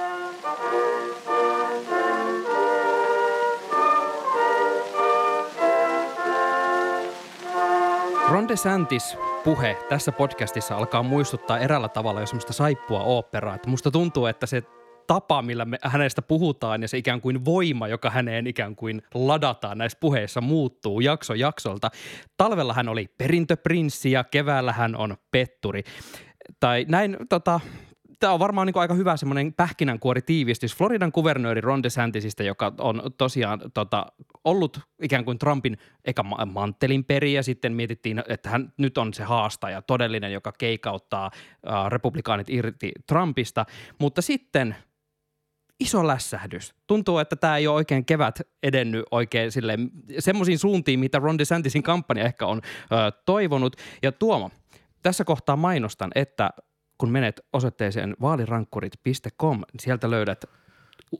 Ron 8.31 8.47
DeSantis 8.47 9.17
puhe 9.43 9.77
tässä 9.89 10.11
podcastissa 10.11 10.77
alkaa 10.77 11.03
muistuttaa 11.03 11.59
eräällä 11.59 11.89
tavalla 11.89 12.19
jo 12.19 12.25
semmoista 12.25 12.53
saippua 12.53 13.03
oopperaa. 13.03 13.55
Että 13.55 13.69
musta 13.69 13.91
tuntuu, 13.91 14.25
että 14.25 14.45
se 14.45 14.63
tapa, 15.07 15.41
millä 15.41 15.65
me 15.65 15.77
hänestä 15.83 16.21
puhutaan 16.21 16.81
ja 16.81 16.87
se 16.87 16.97
ikään 16.97 17.21
kuin 17.21 17.45
voima, 17.45 17.87
joka 17.87 18.09
häneen 18.09 18.47
ikään 18.47 18.75
kuin 18.75 19.01
ladataan 19.13 19.77
näissä 19.77 19.97
puheissa, 19.99 20.41
muuttuu 20.41 20.99
jakso 20.99 21.33
jaksolta. 21.33 21.89
Talvella 22.37 22.73
hän 22.73 22.89
oli 22.89 23.07
perintöprinssi 23.17 24.11
ja 24.11 24.23
keväällä 24.23 24.73
hän 24.73 24.95
on 24.95 25.17
petturi. 25.31 25.83
Tai 26.59 26.85
näin 26.89 27.17
tota, 27.29 27.59
tämä 28.21 28.33
on 28.33 28.39
varmaan 28.39 28.67
niin 28.67 28.77
aika 28.77 28.93
hyvä 28.93 29.17
semmoinen 29.17 29.53
pähkinänkuori 29.53 30.21
tiivistys 30.21 30.75
Floridan 30.75 31.11
kuvernööri 31.11 31.61
Ron 31.61 31.83
DeSantisista, 31.83 32.43
joka 32.43 32.73
on 32.77 33.01
tosiaan 33.17 33.61
tota, 33.73 34.05
ollut 34.43 34.79
ikään 35.01 35.25
kuin 35.25 35.39
Trumpin 35.39 35.77
eka 36.05 36.23
manttelin 36.23 37.05
peri 37.05 37.33
ja 37.33 37.43
sitten 37.43 37.73
mietittiin, 37.73 38.23
että 38.27 38.49
hän 38.49 38.73
nyt 38.77 38.97
on 38.97 39.13
se 39.13 39.23
haastaja 39.23 39.81
todellinen, 39.81 40.33
joka 40.33 40.51
keikauttaa 40.51 41.31
republikaanit 41.89 42.49
irti 42.49 42.91
Trumpista, 43.07 43.65
mutta 43.99 44.21
sitten 44.21 44.75
iso 45.79 46.07
lässähdys. 46.07 46.75
Tuntuu, 46.87 47.17
että 47.17 47.35
tämä 47.35 47.57
ei 47.57 47.67
ole 47.67 47.75
oikein 47.75 48.05
kevät 48.05 48.41
edennyt 48.63 49.05
oikein 49.11 49.51
sille 49.51 49.77
semmoisiin 50.19 50.59
suuntiin, 50.59 50.99
mitä 50.99 51.19
Ron 51.19 51.37
DeSantisin 51.37 51.83
kampanja 51.83 52.25
ehkä 52.25 52.45
on 52.45 52.61
ö, 52.63 53.11
toivonut. 53.25 53.75
Ja 54.03 54.11
Tuomo, 54.11 54.51
tässä 55.03 55.23
kohtaa 55.23 55.55
mainostan, 55.55 56.11
että 56.15 56.49
kun 57.01 57.09
menet 57.09 57.45
osoitteeseen 57.53 58.15
vaalirankkurit.com, 58.21 59.57
niin 59.57 59.79
sieltä 59.79 60.09
löydät 60.09 60.45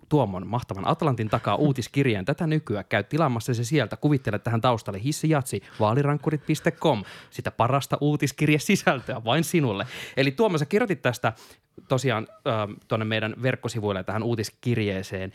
Tuomon 0.09 0.47
mahtavan 0.47 0.87
Atlantin 0.87 1.29
takaa 1.29 1.55
uutiskirjeen 1.55 2.25
tätä 2.25 2.47
nykyään. 2.47 2.85
Käy 2.89 3.03
tilaamassa 3.03 3.53
se 3.53 3.63
sieltä. 3.63 3.97
Kuvittele 3.97 4.39
tähän 4.39 4.61
taustalle 4.61 5.03
hissijatsi 5.03 5.61
vaalirankkurit.com. 5.79 7.03
Sitä 7.29 7.51
parasta 7.51 7.97
uutiskirjesisältöä 8.01 9.23
vain 9.25 9.43
sinulle. 9.43 9.87
Eli 10.17 10.31
Tuomo, 10.31 10.57
sä 10.57 10.65
kirjoitit 10.65 11.01
tästä 11.01 11.33
tosiaan 11.87 12.27
äh, 12.31 12.77
tuonne 12.87 13.05
meidän 13.05 13.35
verkkosivuille 13.41 14.03
tähän 14.03 14.23
uutiskirjeeseen. 14.23 15.31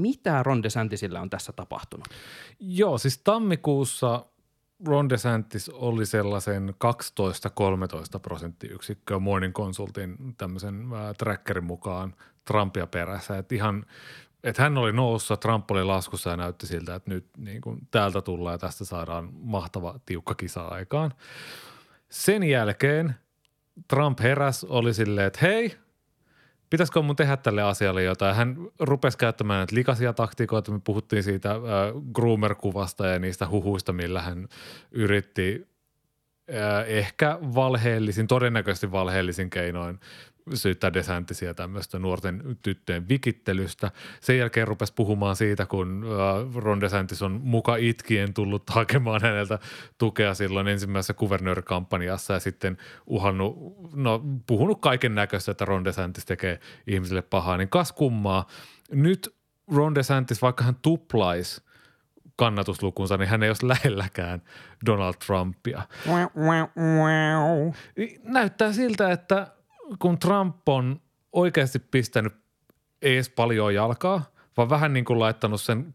Mitä 0.00 0.42
Ron 0.42 0.62
DeSantisille 0.62 1.20
on 1.20 1.30
tässä 1.30 1.52
tapahtunut? 1.52 2.08
Joo, 2.60 2.98
siis 2.98 3.18
tammikuussa 3.18 4.24
Ron 4.84 5.08
DeSantis 5.08 5.68
oli 5.68 6.06
sellaisen 6.06 6.74
12-13 8.16 8.20
prosenttiyksikköä 8.22 9.18
Morning 9.18 9.54
Consultin 9.54 10.16
tämmöisen 10.36 10.86
äh, 10.92 11.14
trackerin 11.18 11.64
mukaan 11.64 12.14
Trumpia 12.44 12.86
perässä. 12.86 13.38
Että 13.38 13.54
ihan, 13.54 13.86
että 14.44 14.62
hän 14.62 14.78
oli 14.78 14.92
noussa, 14.92 15.36
Trump 15.36 15.70
oli 15.70 15.84
laskussa 15.84 16.30
ja 16.30 16.36
näytti 16.36 16.66
siltä, 16.66 16.94
että 16.94 17.10
nyt 17.10 17.26
niin 17.36 17.60
kuin 17.60 17.78
täältä 17.90 18.22
tullaan 18.22 18.54
ja 18.54 18.58
tästä 18.58 18.84
saadaan 18.84 19.28
mahtava 19.32 20.00
tiukka 20.06 20.34
kisa 20.34 20.66
aikaan. 20.66 21.12
Sen 22.08 22.42
jälkeen 22.42 23.14
Trump 23.88 24.20
heräs, 24.20 24.64
oli 24.64 24.94
silleen, 24.94 25.26
että 25.26 25.38
hei, 25.42 25.78
pitäisikö 26.70 27.02
mun 27.02 27.16
tehdä 27.16 27.36
tälle 27.36 27.62
asialle 27.62 28.02
jotain. 28.02 28.36
Hän 28.36 28.56
rupesi 28.80 29.18
käyttämään 29.18 29.58
näitä 29.58 29.76
likaisia 29.76 30.12
taktiikoita. 30.12 30.72
Me 30.72 30.80
puhuttiin 30.84 31.22
siitä 31.22 31.50
äh, 31.50 31.58
groomer-kuvasta 32.12 33.06
ja 33.06 33.18
niistä 33.18 33.48
huhuista, 33.48 33.92
millä 33.92 34.22
hän 34.22 34.48
yritti 34.92 35.68
äh, 36.54 36.84
ehkä 36.86 37.38
valheellisin, 37.54 38.26
todennäköisesti 38.26 38.92
valheellisin 38.92 39.50
keinoin 39.50 40.00
syyttää 40.54 40.92
DeSantisia 40.92 41.54
tämmöistä 41.54 41.98
nuorten 41.98 42.58
tyttöjen 42.62 43.08
vikittelystä. 43.08 43.90
Sen 44.20 44.38
jälkeen 44.38 44.68
rupesi 44.68 44.94
puhumaan 44.94 45.36
siitä, 45.36 45.66
kun 45.66 46.04
äh, 46.04 46.54
Ron 46.54 46.80
DeSantis 46.80 47.22
on 47.22 47.40
muka 47.42 47.76
itkien 47.76 48.34
tullut 48.34 48.70
hakemaan 48.70 49.22
häneltä 49.22 49.58
tukea 49.98 50.34
silloin 50.34 50.68
ensimmäisessä 50.68 51.14
kuvernöörikampanjassa 51.14 52.32
ja 52.32 52.40
sitten 52.40 52.78
uhannut, 53.06 53.56
no 53.94 54.22
puhunut 54.46 54.80
kaiken 54.80 55.14
näköistä, 55.14 55.50
että 55.50 55.64
Ron 55.64 55.84
DeSantis 55.84 56.24
tekee 56.24 56.60
ihmisille 56.86 57.22
pahaa, 57.22 57.56
niin 57.56 57.68
kas 57.68 57.92
kummaa. 57.92 58.46
Nyt 58.90 59.36
Ron 59.74 59.94
DeSantis, 59.94 60.42
vaikka 60.42 60.64
hän 60.64 60.76
tuplaisi 60.82 61.62
kannatuslukunsa, 62.36 63.16
niin 63.16 63.28
hän 63.28 63.42
ei 63.42 63.50
olisi 63.50 63.68
lähelläkään 63.68 64.42
Donald 64.86 65.14
Trumpia. 65.26 65.82
Näyttää 68.22 68.72
siltä, 68.72 69.12
että 69.12 69.55
kun 69.98 70.18
Trump 70.18 70.68
on 70.68 71.00
oikeasti 71.32 71.78
pistänyt 71.78 72.32
ei 73.02 73.14
edes 73.14 73.30
paljon 73.30 73.74
jalkaa, 73.74 74.30
vaan 74.56 74.70
vähän 74.70 74.92
niin 74.92 75.04
kuin 75.04 75.18
laittanut 75.18 75.60
sen 75.60 75.94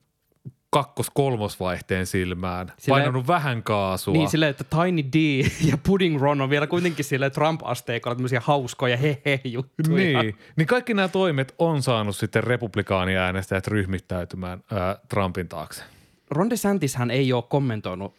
kakkos-kolmosvaihteen 0.69 2.05
silmään, 2.05 2.71
Sillä- 2.77 2.95
painanut 2.95 3.27
vähän 3.27 3.63
kaasua. 3.63 4.13
Niin 4.13 4.29
silleen, 4.29 4.49
että 4.49 4.63
Tiny 4.63 5.03
D 5.03 5.45
ja 5.65 5.77
Pudding 5.77 6.21
Ron 6.21 6.41
on 6.41 6.49
vielä 6.49 6.67
kuitenkin 6.67 7.05
sille 7.05 7.29
Trump-asteikolla 7.29 8.15
tämmöisiä 8.15 8.41
hauskoja 8.43 8.97
he-he-juttuja. 8.97 10.21
Niin, 10.21 10.37
niin 10.55 10.67
kaikki 10.67 10.93
nämä 10.93 11.07
toimet 11.07 11.55
on 11.59 11.83
saanut 11.83 12.15
sitten 12.15 12.43
republikaaniäänestäjät 12.43 13.67
ryhmittäytymään 13.67 14.63
ää, 14.71 14.97
Trumpin 15.09 15.47
taakse. 15.47 15.83
Ron 16.29 16.49
DeSantis 16.49 16.95
hän 16.95 17.11
ei 17.11 17.33
ole 17.33 17.43
kommentoinut 17.49 18.15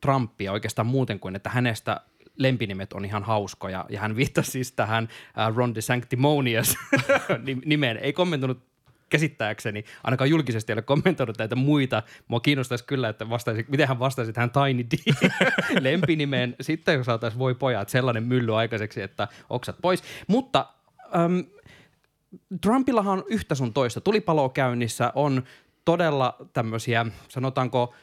Trumpia 0.00 0.52
oikeastaan 0.52 0.86
muuten 0.86 1.20
kuin, 1.20 1.36
että 1.36 1.50
hänestä 1.50 2.00
lempinimet 2.36 2.92
on 2.92 3.04
ihan 3.04 3.22
hauskoja. 3.22 3.84
Ja 3.88 4.00
hän 4.00 4.16
viittasi 4.16 4.50
siis 4.50 4.72
tähän 4.72 5.08
äh, 5.38 5.56
Ron 5.56 5.74
DeSanctimonious 5.74 6.76
nim- 7.46 7.62
nimeen. 7.64 7.96
Ei 7.96 8.12
kommentoinut 8.12 8.62
käsittääkseni, 9.08 9.84
ainakaan 10.04 10.30
julkisesti 10.30 10.72
ei 10.72 10.74
ole 10.74 10.82
kommentoinut 10.82 11.38
näitä 11.38 11.56
muita. 11.56 12.02
Mua 12.28 12.40
kiinnostaisi 12.40 12.84
kyllä, 12.84 13.08
että 13.08 13.30
vastaisi, 13.30 13.66
miten 13.68 13.88
hän 13.88 13.98
vastaisi 13.98 14.32
tähän 14.32 14.50
Tiny 14.50 14.84
D 14.84 14.96
lempinimeen. 15.80 16.56
Sitten 16.60 16.94
jos 16.94 17.06
saataisiin 17.06 17.38
voi 17.38 17.54
pojat 17.54 17.88
sellainen 17.88 18.22
mylly 18.22 18.58
aikaiseksi, 18.58 19.02
että 19.02 19.28
oksat 19.50 19.76
pois. 19.82 20.02
Mutta 20.26 20.66
äm, 21.16 21.44
Trumpillahan 22.60 23.18
on 23.18 23.24
yhtä 23.28 23.54
sun 23.54 23.72
toista. 23.72 24.00
Tulipalo 24.00 24.48
käynnissä 24.48 25.12
on 25.14 25.42
todella 25.84 26.36
tämmöisiä, 26.52 27.06
sanotaanko, 27.28 27.94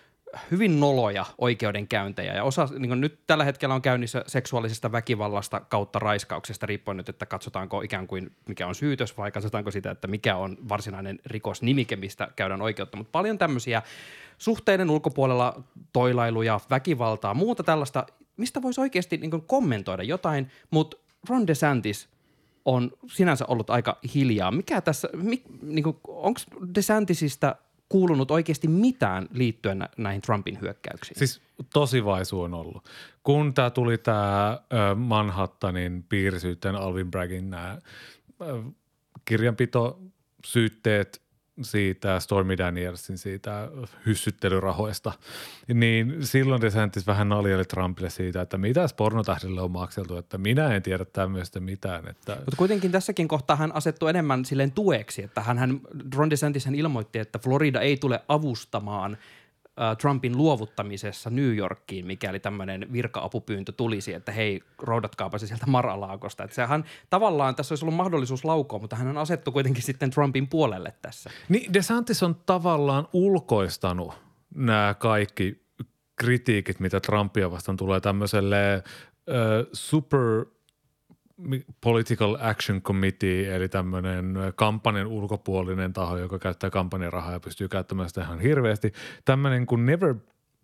hyvin 0.52 0.80
noloja 0.80 1.26
oikeudenkäyntejä. 1.38 2.34
Ja 2.34 2.44
osa, 2.44 2.70
niin 2.80 3.02
nyt 3.02 3.20
tällä 3.28 3.44
hetkellä 3.44 3.76
on 3.76 3.82
käynnissä 3.82 4.24
seksuaalisesta 4.28 4.92
väkivallasta 4.92 5.60
kautta 5.60 6.00
raiskauksesta, 6.00 6.66
riippuen 6.66 6.98
nyt, 6.98 7.10
että 7.10 7.26
katsotaanko 7.26 7.82
ikään 7.82 8.08
kuin 8.08 8.32
mikä 8.48 8.68
on 8.68 8.76
syytös 8.76 9.18
vai 9.18 9.32
katsotaanko 9.32 9.72
sitä, 9.72 9.92
että 9.92 10.08
mikä 10.08 10.36
on 10.36 10.58
varsinainen 10.70 11.20
rikosnimike, 11.26 11.96
mistä 11.96 12.28
käydään 12.36 12.62
oikeutta. 12.62 12.98
Mutta 12.98 13.12
paljon 13.12 13.38
tämmöisiä 13.38 13.82
suhteiden 14.38 14.90
ulkopuolella 14.90 15.64
toilailuja, 15.94 16.60
väkivaltaa, 16.70 17.34
muuta 17.34 17.64
tällaista, 17.64 18.06
mistä 18.38 18.62
voisi 18.62 18.82
oikeasti 18.82 19.18
niin 19.18 19.42
kommentoida 19.42 20.04
jotain, 20.04 20.52
mutta 20.72 20.98
Ron 21.30 21.48
DeSantis 21.48 22.10
on 22.66 22.92
sinänsä 23.08 23.46
ollut 23.48 23.70
aika 23.70 24.00
hiljaa. 24.16 24.52
Mikä 24.52 24.82
tässä, 24.82 25.10
mi, 25.14 25.44
niin 25.62 25.86
onko 26.08 26.40
DeSantisista 26.76 27.56
kuulunut 27.94 28.32
oikeasti 28.32 28.68
mitään 28.68 29.28
liittyen 29.34 29.80
nä- 29.80 29.90
näihin 29.98 30.22
Trumpin 30.22 30.62
hyökkäyksiin? 30.62 31.20
Siis 31.20 31.42
tosi 31.74 32.06
vaisu 32.06 32.42
on 32.42 32.54
ollut. 32.54 32.90
Kun 33.24 33.54
tämä 33.54 33.70
tuli 33.70 33.98
tämä 33.98 34.60
Manhattanin 34.96 36.06
piirisyytteen 36.10 36.76
Alvin 36.76 37.12
Braggin 37.12 37.50
nämä 37.50 37.78
kirjanpito 39.26 40.00
syytteet 40.46 41.22
siitä 41.62 42.20
Stormy 42.20 42.58
Danielsin 42.58 43.18
siitä 43.18 43.70
hyssyttelyrahoista, 44.06 45.12
niin 45.74 46.18
silloin 46.22 46.62
DeSantis 46.62 47.08
vähän 47.08 47.30
naljeli 47.30 47.66
Trumpille 47.66 48.10
siitä, 48.10 48.42
että 48.42 48.58
mitä 48.58 48.88
pornotähdille 48.98 49.62
on 49.62 49.72
makseltu, 49.72 50.18
että 50.18 50.38
minä 50.38 50.76
en 50.76 50.84
tiedä 50.84 51.06
tämmöistä 51.06 51.60
mitään. 51.60 52.08
Että 52.08 52.36
Mutta 52.36 52.58
kuitenkin 52.58 52.92
tässäkin 52.92 53.28
kohtaa 53.28 53.56
hän 53.56 53.76
asettui 53.76 54.10
enemmän 54.10 54.46
silleen 54.46 54.72
tueksi, 54.72 55.24
että 55.24 55.42
hän, 55.42 55.58
hän 55.58 55.82
Ron 56.16 56.30
DeSantis 56.30 56.66
hän 56.66 56.76
ilmoitti, 56.76 57.20
että 57.20 57.40
Florida 57.40 57.82
ei 57.82 57.98
tule 57.98 58.22
avustamaan 58.28 59.18
Trumpin 60.02 60.38
luovuttamisessa 60.38 61.30
New 61.30 61.56
Yorkiin, 61.56 62.08
mikäli 62.08 62.40
tämmöinen 62.40 62.88
virka-apupyyntö 62.94 63.72
tulisi, 63.72 64.14
että 64.14 64.32
hei, 64.32 64.62
roudatkaapa 64.80 65.38
se 65.38 65.48
sieltä 65.48 65.68
Maralaakosta. 65.68 66.44
Että 66.44 66.56
sehän 66.56 66.84
tavallaan 67.10 67.56
tässä 67.56 67.74
olisi 67.74 67.86
ollut 67.86 67.96
mahdollisuus 67.96 68.46
laukoa, 68.46 68.80
mutta 68.80 68.96
hän 68.96 69.18
asettui 69.18 69.54
kuitenkin 69.54 69.84
sitten 69.84 70.10
Trumpin 70.10 70.48
puolelle 70.48 70.94
tässä. 71.02 71.30
Niin 71.50 71.74
DeSantis 71.74 72.24
on 72.24 72.36
tavallaan 72.46 73.08
ulkoistanut 73.14 74.14
nämä 74.56 74.96
kaikki 75.00 75.64
kritiikit, 76.16 76.80
mitä 76.80 77.00
Trumpia 77.00 77.52
vastaan 77.52 77.78
tulee 77.78 78.00
tämmöiselle 78.00 78.74
äh, 78.74 78.84
super 79.74 80.46
Political 81.82 82.38
Action 82.42 82.82
Committee, 82.82 83.56
eli 83.56 83.70
tämmöinen 83.70 84.36
kampanjan 84.56 85.08
ulkopuolinen 85.08 85.94
taho, 85.94 86.18
joka 86.18 86.40
käyttää 86.40 86.70
kampanjan 86.70 87.14
rahaa 87.14 87.32
ja 87.32 87.40
pystyy 87.40 87.68
käyttämään 87.68 88.10
sitä 88.10 88.22
ihan 88.22 88.40
hirveästi. 88.40 88.94
Tämmöinen 89.26 89.66
kuin 89.66 89.86
Never 89.86 90.16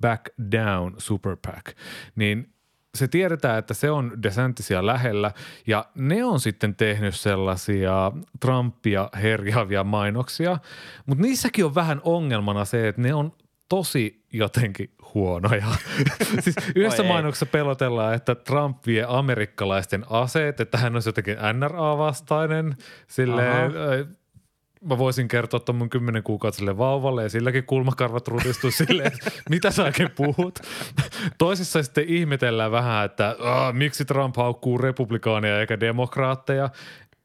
Back 0.02 0.26
Down 0.52 0.96
Super 0.98 1.38
PAC, 1.48 1.76
niin 2.16 2.54
se 2.96 3.08
tiedetään, 3.08 3.60
että 3.60 3.74
se 3.74 3.92
on 3.92 4.24
DeSantisia 4.24 4.86
lähellä 4.86 5.32
ja 5.68 5.86
ne 5.96 6.26
on 6.26 6.40
sitten 6.40 6.76
tehnyt 6.76 7.16
sellaisia 7.16 8.12
Trumpia 8.40 9.10
herjaavia 9.22 9.84
mainoksia, 9.84 10.58
mutta 11.06 11.22
niissäkin 11.22 11.66
on 11.66 11.76
vähän 11.76 12.02
ongelmana 12.04 12.66
se, 12.66 12.88
että 12.88 13.02
ne 13.02 13.14
on 13.14 13.32
tosi 13.70 14.24
jotenkin 14.34 14.90
huonoja. 15.14 15.66
siis 16.44 16.56
yhdessä 16.76 17.02
Oi 17.02 17.08
ei. 17.08 17.14
mainoksessa 17.14 17.46
pelotellaan, 17.46 18.14
että 18.14 18.36
Trump 18.36 18.78
vie 18.88 19.06
amerikkalaisten 19.08 20.06
aseet, 20.10 20.60
että 20.60 20.78
hän 20.78 20.94
olisi 20.94 21.10
jotenkin 21.10 21.38
NRA-vastainen. 21.54 22.76
Silleen, 23.08 23.72
mä 24.82 24.98
voisin 24.98 25.28
kertoa 25.28 25.60
tuon 25.60 25.76
mun 25.76 25.90
kymmenen 25.90 26.24
kuukautiselle 26.24 26.78
vauvalle 26.78 27.24
ja 27.24 27.30
silläkin 27.30 27.64
kulmakarvat 27.66 28.28
rutistuu 28.28 28.72
silleen, 28.86 29.12
mitä 29.50 29.72
sä 29.72 29.84
oikein 29.84 30.12
puhut. 30.16 30.60
Toisessa 31.38 31.84
sitten 31.84 32.04
ihmetellään 32.08 32.72
vähän, 32.72 33.06
että 33.06 33.36
"Aa, 33.40 33.72
miksi 33.74 34.06
Trump 34.06 34.36
haukkuu 34.36 34.78
republikaaneja 34.78 35.60
eikä 35.60 35.80
demokraatteja. 35.80 36.70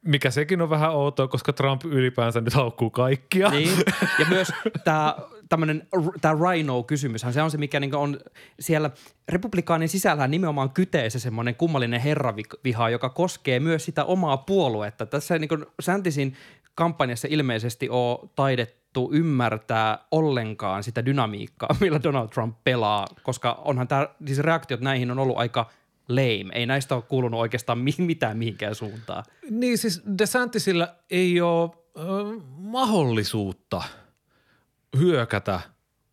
Mikä 0.04 0.30
sekin 0.30 0.62
on 0.62 0.70
vähän 0.70 0.90
outoa, 0.90 1.28
koska 1.28 1.52
Trump 1.52 1.84
ylipäänsä 1.84 2.40
nyt 2.40 2.54
haukkuu 2.54 2.90
kaikkia. 2.90 3.50
Niin. 3.50 3.78
Ja 4.18 4.26
myös 4.28 4.52
tämä 4.84 5.16
tämmöinen 5.48 5.86
tämä 6.20 6.34
Rhino-kysymyshän, 6.34 7.32
se 7.32 7.42
on 7.42 7.50
se, 7.50 7.58
mikä 7.58 7.80
niinku 7.80 7.96
on 7.96 8.20
siellä 8.60 8.90
republikaanin 9.28 9.88
sisällä 9.88 10.28
nimenomaan 10.28 10.70
kyteessä 10.70 11.18
semmoinen 11.18 11.54
kummallinen 11.54 12.00
herraviha, 12.00 12.90
joka 12.90 13.08
koskee 13.08 13.60
myös 13.60 13.84
sitä 13.84 14.04
omaa 14.04 14.36
puoluetta. 14.36 15.06
Tässä 15.06 15.38
niinku 15.38 15.56
Santisin 15.80 16.34
kampanjassa 16.74 17.28
ilmeisesti 17.30 17.88
ole 17.88 18.30
taidettu 18.34 19.10
ymmärtää 19.12 19.98
ollenkaan 20.10 20.82
sitä 20.82 21.04
dynamiikkaa, 21.04 21.76
millä 21.80 22.02
Donald 22.02 22.28
Trump 22.28 22.56
pelaa, 22.64 23.06
koska 23.22 23.52
onhan 23.64 23.88
tämä, 23.88 24.08
siis 24.26 24.38
reaktiot 24.38 24.80
näihin 24.80 25.10
on 25.10 25.18
ollut 25.18 25.38
aika 25.38 25.70
lame. 26.08 26.50
Ei 26.52 26.66
näistä 26.66 26.94
ole 26.94 27.02
kuulunut 27.02 27.40
oikeastaan 27.40 27.78
mitään 27.98 28.38
mihinkään 28.38 28.74
suuntaan. 28.74 29.24
Niin 29.50 29.78
siis 29.78 30.02
DeSantisilla 30.18 30.88
ei 31.10 31.40
ole 31.40 31.70
mahdollisuutta 32.56 33.82
hyökätä 34.98 35.60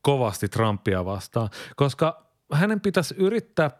kovasti 0.01 0.47
Trumpia 0.47 1.05
vastaan, 1.05 1.49
koska 1.75 2.25
hänen 2.53 2.81
pitäisi 2.81 3.15
yrittää 3.17 3.71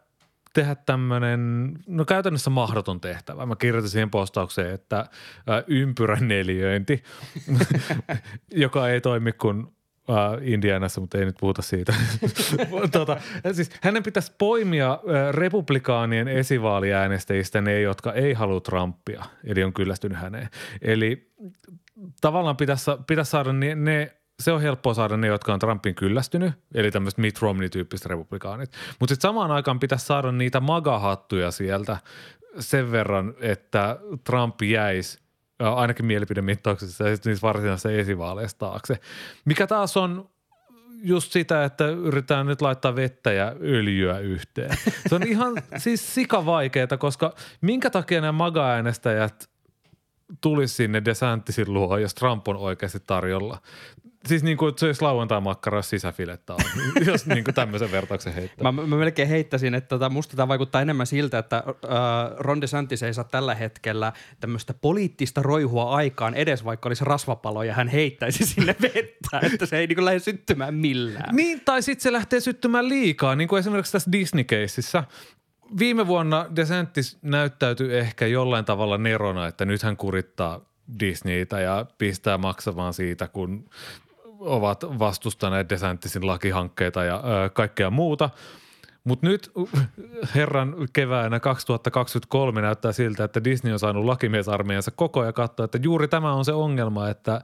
tehdä 0.53 0.75
tämmöinen, 0.75 1.73
no 1.87 2.05
käytännössä 2.05 2.49
mahdoton 2.49 3.01
tehtävä. 3.01 3.45
Mä 3.45 3.55
kirjoitin 3.55 3.89
siihen 3.89 4.09
postaukseen, 4.09 4.73
että 4.73 4.99
ä, 4.99 5.07
ympyrän 5.67 6.27
neliöinti, 6.27 7.03
joka 8.51 8.89
ei 8.89 9.01
toimi 9.01 9.31
kuin 9.31 9.67
Uh, 10.09 10.15
Indianassa, 10.41 11.01
mutta 11.01 11.17
ei 11.17 11.25
nyt 11.25 11.35
puhuta 11.39 11.61
siitä. 11.61 11.93
tota, 12.91 13.17
siis 13.51 13.71
hänen 13.81 14.03
pitäisi 14.03 14.31
poimia 14.37 14.93
uh, 14.93 15.11
republikaanien 15.31 16.27
esivaaliäänestäjistä 16.27 17.61
ne, 17.61 17.81
jotka 17.81 18.13
ei 18.13 18.33
halua 18.33 18.59
Trumpia, 18.59 19.25
eli 19.43 19.63
on 19.63 19.73
kyllästynyt 19.73 20.17
häneen. 20.17 20.49
Eli 20.81 21.31
tavallaan 22.21 22.57
pitäisi, 22.57 22.91
pitäisi 23.07 23.31
saada 23.31 23.53
ne, 23.53 23.75
ne 23.75 24.15
se 24.41 24.51
on 24.51 24.61
helppoa 24.61 24.93
saada 24.93 25.17
ne, 25.17 25.27
jotka 25.27 25.53
on 25.53 25.59
Trumpin 25.59 25.95
kyllästynyt, 25.95 26.53
eli 26.75 26.91
tämmöiset 26.91 27.17
Mitt 27.17 27.41
Romney-tyyppiset 27.41 28.05
republikaanit. 28.05 28.71
Mutta 28.99 29.15
sitten 29.15 29.29
samaan 29.29 29.51
aikaan 29.51 29.79
pitäisi 29.79 30.05
saada 30.05 30.31
niitä 30.31 30.59
magahattuja 30.59 31.51
sieltä 31.51 31.97
sen 32.59 32.91
verran, 32.91 33.33
että 33.39 33.99
Trump 34.23 34.61
jäisi 34.61 35.20
ainakin 35.61 36.05
mielipidemittauksessa 36.05 37.09
ja 37.09 37.17
niissä 37.25 37.47
varsinaisissa 37.47 37.91
esivaaleissa 37.91 38.57
taakse. 38.57 38.99
Mikä 39.45 39.67
taas 39.67 39.97
on 39.97 40.29
just 41.03 41.31
sitä, 41.31 41.65
että 41.65 41.87
yritetään 41.87 42.45
nyt 42.45 42.61
laittaa 42.61 42.95
vettä 42.95 43.31
ja 43.31 43.55
öljyä 43.61 44.19
yhteen. 44.19 44.77
Se 45.09 45.15
on 45.15 45.27
ihan 45.27 45.53
siis 45.77 46.15
sikavaikeeta, 46.15 46.97
koska 46.97 47.33
minkä 47.61 47.89
takia 47.89 48.21
nämä 48.21 48.31
maga-äänestäjät 48.31 49.49
tulisi 50.41 50.73
sinne 50.73 51.01
DeSantisin 51.05 51.73
luo, 51.73 51.97
jos 51.97 52.15
Trump 52.15 52.47
on 52.47 52.57
oikeasti 52.57 52.99
tarjolla. 53.07 53.61
Siis 54.25 54.43
niin 54.43 54.57
kuin 54.57 54.73
se 54.77 54.85
olisi 54.85 55.01
lauantai-makkara 55.01 55.81
sisäfilettä 55.81 56.53
on, 56.53 56.59
jos 57.05 57.25
niin 57.25 57.43
kuin 57.43 57.55
tämmöisen 57.55 57.91
vertauksen 57.91 58.33
heittää. 58.33 58.71
Mä, 58.71 58.85
mä 58.85 58.95
melkein 58.95 59.27
heittäisin, 59.27 59.73
että 59.73 59.87
tota, 59.87 60.09
musta 60.09 60.37
tämä 60.37 60.47
vaikuttaa 60.47 60.81
enemmän 60.81 61.07
siltä, 61.07 61.37
että 61.37 61.63
äh, 61.67 61.71
Ron 62.37 62.61
DeSantis 62.61 63.03
ei 63.03 63.13
saa 63.13 63.23
tällä 63.23 63.55
hetkellä 63.55 64.13
tämmöistä 64.39 64.73
poliittista 64.73 65.41
roihua 65.41 65.95
aikaan 65.95 66.33
edes, 66.33 66.65
vaikka 66.65 66.89
olisi 66.89 67.05
rasvapalo 67.05 67.63
ja 67.63 67.73
hän 67.73 67.87
heittäisi 67.87 68.45
sinne 68.45 68.75
vettä, 68.81 69.39
että 69.53 69.65
se 69.65 69.77
ei 69.77 69.87
niin 69.87 69.95
kuin 69.95 70.05
lähde 70.05 70.19
syttymään 70.19 70.73
millään. 70.73 71.35
Niin, 71.35 71.61
tai 71.65 71.81
sitten 71.81 72.03
se 72.03 72.11
lähtee 72.11 72.39
syttymään 72.39 72.89
liikaa, 72.89 73.35
niin 73.35 73.47
kuin 73.47 73.59
esimerkiksi 73.59 73.91
tässä 73.91 74.11
Disney-keississä. 74.11 75.03
Viime 75.79 76.07
vuonna 76.07 76.45
DeSantis 76.55 77.17
näyttäytyi 77.21 77.97
ehkä 77.97 78.27
jollain 78.27 78.65
tavalla 78.65 78.97
nerona, 78.97 79.47
että 79.47 79.65
nyt 79.65 79.83
hän 79.83 79.97
kurittaa 79.97 80.71
Disneytä 80.99 81.59
ja 81.59 81.85
pistää 81.97 82.37
maksamaan 82.37 82.93
siitä, 82.93 83.27
kun 83.27 83.69
ovat 84.41 84.99
vastustaneet 84.99 85.69
DeSantisin 85.69 86.27
lakihankkeita 86.27 87.03
ja 87.03 87.15
ö, 87.15 87.49
kaikkea 87.49 87.89
muuta– 87.89 88.29
mutta 89.03 89.27
nyt 89.27 89.51
herran 90.35 90.75
keväänä 90.93 91.39
2023 91.39 92.61
näyttää 92.61 92.91
siltä, 92.91 93.23
että 93.23 93.43
Disney 93.43 93.73
on 93.73 93.79
saanut 93.79 94.05
lakimiesarmeijansa 94.05 94.91
koko 94.91 95.19
ajan 95.19 95.33
katsoa, 95.33 95.63
että 95.63 95.79
juuri 95.81 96.07
tämä 96.07 96.33
on 96.33 96.45
se 96.45 96.53
ongelma, 96.53 97.09
että 97.09 97.41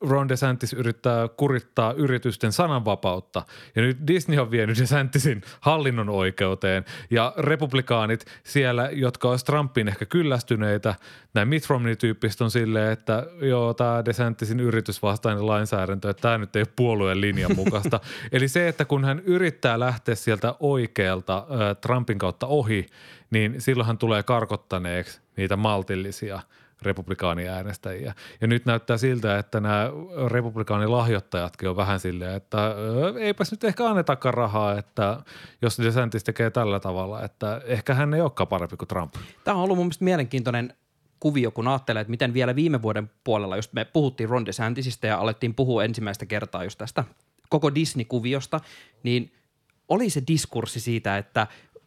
Ron 0.00 0.28
DeSantis 0.28 0.72
yrittää 0.72 1.28
kurittaa 1.28 1.92
yritysten 1.92 2.52
sananvapautta. 2.52 3.42
Ja 3.76 3.82
nyt 3.82 3.98
Disney 4.06 4.38
on 4.38 4.50
vienyt 4.50 4.78
DeSantisin 4.78 5.42
hallinnon 5.60 6.08
oikeuteen 6.08 6.84
ja 7.10 7.34
republikaanit 7.38 8.24
siellä, 8.44 8.88
jotka 8.92 9.28
olisi 9.28 9.44
Trumpin 9.44 9.88
ehkä 9.88 10.06
kyllästyneitä, 10.06 10.94
nämä 11.34 11.44
Mitt 11.44 11.70
Romney-tyyppiset 11.70 12.40
on 12.40 12.50
silleen, 12.50 12.92
että 12.92 13.26
joo, 13.40 13.74
tämä 13.74 14.04
DeSantisin 14.04 14.60
yritysvastainen 14.60 15.46
lainsäädäntö, 15.46 16.10
että 16.10 16.20
tämä 16.20 16.38
nyt 16.38 16.56
ei 16.56 16.60
ole 16.60 16.72
puolueen 16.76 17.20
linjan 17.20 17.56
mukaista. 17.56 18.00
Eli 18.32 18.48
se, 18.48 18.68
että 18.68 18.84
kun 18.84 19.04
hän 19.04 19.20
yrittää 19.20 19.80
lähteä 19.80 20.14
sieltä 20.14 20.51
oikealta 20.60 21.46
Trumpin 21.80 22.18
kautta 22.18 22.46
ohi, 22.46 22.86
niin 23.30 23.60
silloinhan 23.60 23.98
tulee 23.98 24.22
karkottaneeksi 24.22 25.20
niitä 25.36 25.56
maltillisia 25.56 26.40
republikaaniäänestäjiä. 26.82 28.14
Ja 28.40 28.46
nyt 28.46 28.66
näyttää 28.66 28.96
siltä, 28.96 29.38
että 29.38 29.60
nämä 29.60 29.90
republikaanilahjoittajatkin 30.28 31.68
on 31.68 31.76
vähän 31.76 32.00
silleen, 32.00 32.34
että 32.34 32.74
eipäs 33.18 33.50
nyt 33.50 33.64
ehkä 33.64 33.88
annetakaan 33.88 34.34
rahaa, 34.34 34.78
että 34.78 35.22
jos 35.62 35.78
DeSantis 35.78 36.24
tekee 36.24 36.50
tällä 36.50 36.80
tavalla, 36.80 37.24
että 37.24 37.60
ehkä 37.64 37.94
hän 37.94 38.14
ei 38.14 38.20
olekaan 38.20 38.48
parempi 38.48 38.76
kuin 38.76 38.88
Trump. 38.88 39.14
Tämä 39.44 39.56
on 39.56 39.62
ollut 39.62 39.76
mun 39.76 39.86
mielestä 39.86 40.04
mielenkiintoinen 40.04 40.74
kuvio, 41.20 41.50
kun 41.50 41.68
ajattelee, 41.68 42.00
että 42.00 42.10
miten 42.10 42.34
vielä 42.34 42.56
viime 42.56 42.82
vuoden 42.82 43.10
puolella, 43.24 43.56
just 43.56 43.72
me 43.72 43.84
puhuttiin 43.84 44.28
Ron 44.28 44.46
DeSantisista 44.46 45.06
ja 45.06 45.18
alettiin 45.18 45.54
puhua 45.54 45.84
ensimmäistä 45.84 46.26
kertaa 46.26 46.64
just 46.64 46.78
tästä 46.78 47.04
koko 47.48 47.74
Disney-kuviosta, 47.74 48.60
niin– 49.02 49.32
oli 49.88 50.10
se 50.10 50.22
diskurssi 50.26 50.80
siitä, 50.80 51.18
että 51.18 51.46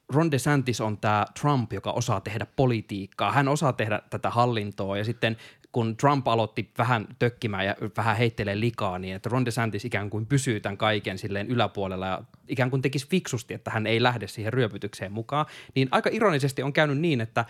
Ron 0.09 0.31
DeSantis 0.31 0.81
on 0.81 0.97
tämä 0.97 1.25
Trump, 1.41 1.73
joka 1.73 1.91
osaa 1.91 2.21
tehdä 2.21 2.45
politiikkaa. 2.55 3.31
Hän 3.31 3.47
osaa 3.47 3.73
tehdä 3.73 4.01
tätä 4.09 4.29
hallintoa 4.29 4.97
ja 4.97 5.05
sitten 5.05 5.37
kun 5.71 5.97
Trump 5.97 6.27
aloitti 6.27 6.71
vähän 6.77 7.07
tökkimään 7.19 7.65
ja 7.65 7.75
vähän 7.97 8.17
heittelee 8.17 8.59
likaa, 8.59 8.99
niin 8.99 9.15
että 9.15 9.29
Ron 9.29 9.45
DeSantis 9.45 9.85
ikään 9.85 10.09
kuin 10.09 10.25
pysyy 10.25 10.59
tämän 10.59 10.77
kaiken 10.77 11.17
silleen 11.17 11.47
yläpuolella 11.47 12.07
ja 12.07 12.23
ikään 12.47 12.69
kuin 12.69 12.81
tekisi 12.81 13.09
fiksusti, 13.09 13.53
että 13.53 13.71
hän 13.71 13.87
ei 13.87 14.03
lähde 14.03 14.27
siihen 14.27 14.53
ryöpytykseen 14.53 15.11
mukaan. 15.11 15.45
Niin 15.75 15.87
aika 15.91 16.09
ironisesti 16.13 16.63
on 16.63 16.73
käynyt 16.73 16.97
niin, 16.97 17.21
että 17.21 17.45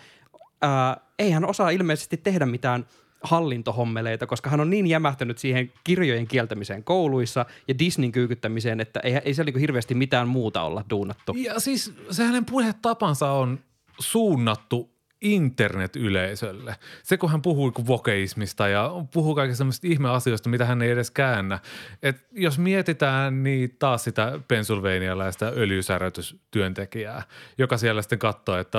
ää, 0.62 0.96
ei 1.18 1.30
hän 1.30 1.44
osaa 1.44 1.70
ilmeisesti 1.70 2.16
tehdä 2.16 2.46
mitään– 2.46 2.86
hallintohommeleita, 3.22 4.26
koska 4.26 4.50
hän 4.50 4.60
on 4.60 4.70
niin 4.70 4.86
jämähtänyt 4.86 5.38
siihen 5.38 5.72
kirjojen 5.84 6.26
kieltämiseen 6.26 6.84
kouluissa 6.84 7.46
ja 7.68 7.78
Disneyn 7.78 8.12
kyykyttämiseen, 8.12 8.80
että 8.80 9.00
ei, 9.00 9.14
ei 9.24 9.34
se 9.34 9.44
niin 9.44 9.58
hirveästi 9.58 9.94
mitään 9.94 10.28
muuta 10.28 10.62
olla 10.62 10.84
duunattu. 10.90 11.34
Ja 11.36 11.60
siis 11.60 11.94
se 12.10 12.24
hänen 12.24 12.44
puhetapansa 12.44 13.30
on 13.30 13.58
suunnattu 13.98 14.95
internet-yleisölle. 15.20 16.76
Se, 17.02 17.16
kun 17.16 17.30
hän 17.30 17.42
puhuu 17.42 17.72
vokeismista 17.86 18.68
ja 18.68 18.90
puhuu 19.12 19.34
kaikista 19.34 19.58
sellaisista 19.58 19.86
ihmeasioista, 19.86 20.48
mitä 20.48 20.64
hän 20.64 20.82
ei 20.82 20.90
edes 20.90 21.10
käännä. 21.10 21.58
Et 22.02 22.26
jos 22.32 22.58
mietitään 22.58 23.42
niin 23.42 23.76
taas 23.78 24.04
sitä 24.04 24.40
pennsylvanialaista 24.48 25.46
öljysärötystyöntekijää, 25.46 27.22
joka 27.58 27.76
siellä 27.76 28.02
sitten 28.02 28.18
katsoo, 28.18 28.58
että 28.58 28.78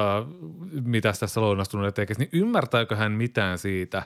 mitä 0.83 1.13
tässä 1.19 1.41
lounastuneelle 1.41 1.91
tekisi, 1.91 2.19
niin 2.19 2.29
ymmärtääkö 2.33 2.95
hän 2.95 3.11
mitään 3.11 3.57
siitä, 3.57 4.03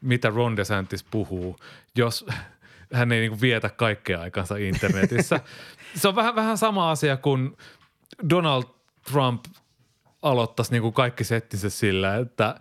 mitä 0.00 0.30
Ron 0.30 0.56
DeSantis 0.56 1.04
puhuu, 1.04 1.56
jos 1.96 2.26
hän 2.92 3.12
ei 3.12 3.20
niin 3.20 3.40
vietä 3.40 3.70
kaikkea 3.70 4.20
aikansa 4.20 4.56
internetissä. 4.56 5.40
Se 6.00 6.08
on 6.08 6.16
vähän, 6.16 6.34
vähän 6.34 6.58
sama 6.58 6.90
asia 6.90 7.16
kuin 7.16 7.56
Donald 8.30 8.64
Trump– 9.12 9.44
aloittaisi 10.22 10.72
niin 10.72 10.82
kuin 10.82 10.94
kaikki 10.94 11.24
settinsä 11.24 11.70
sillä, 11.70 12.16
että 12.16 12.54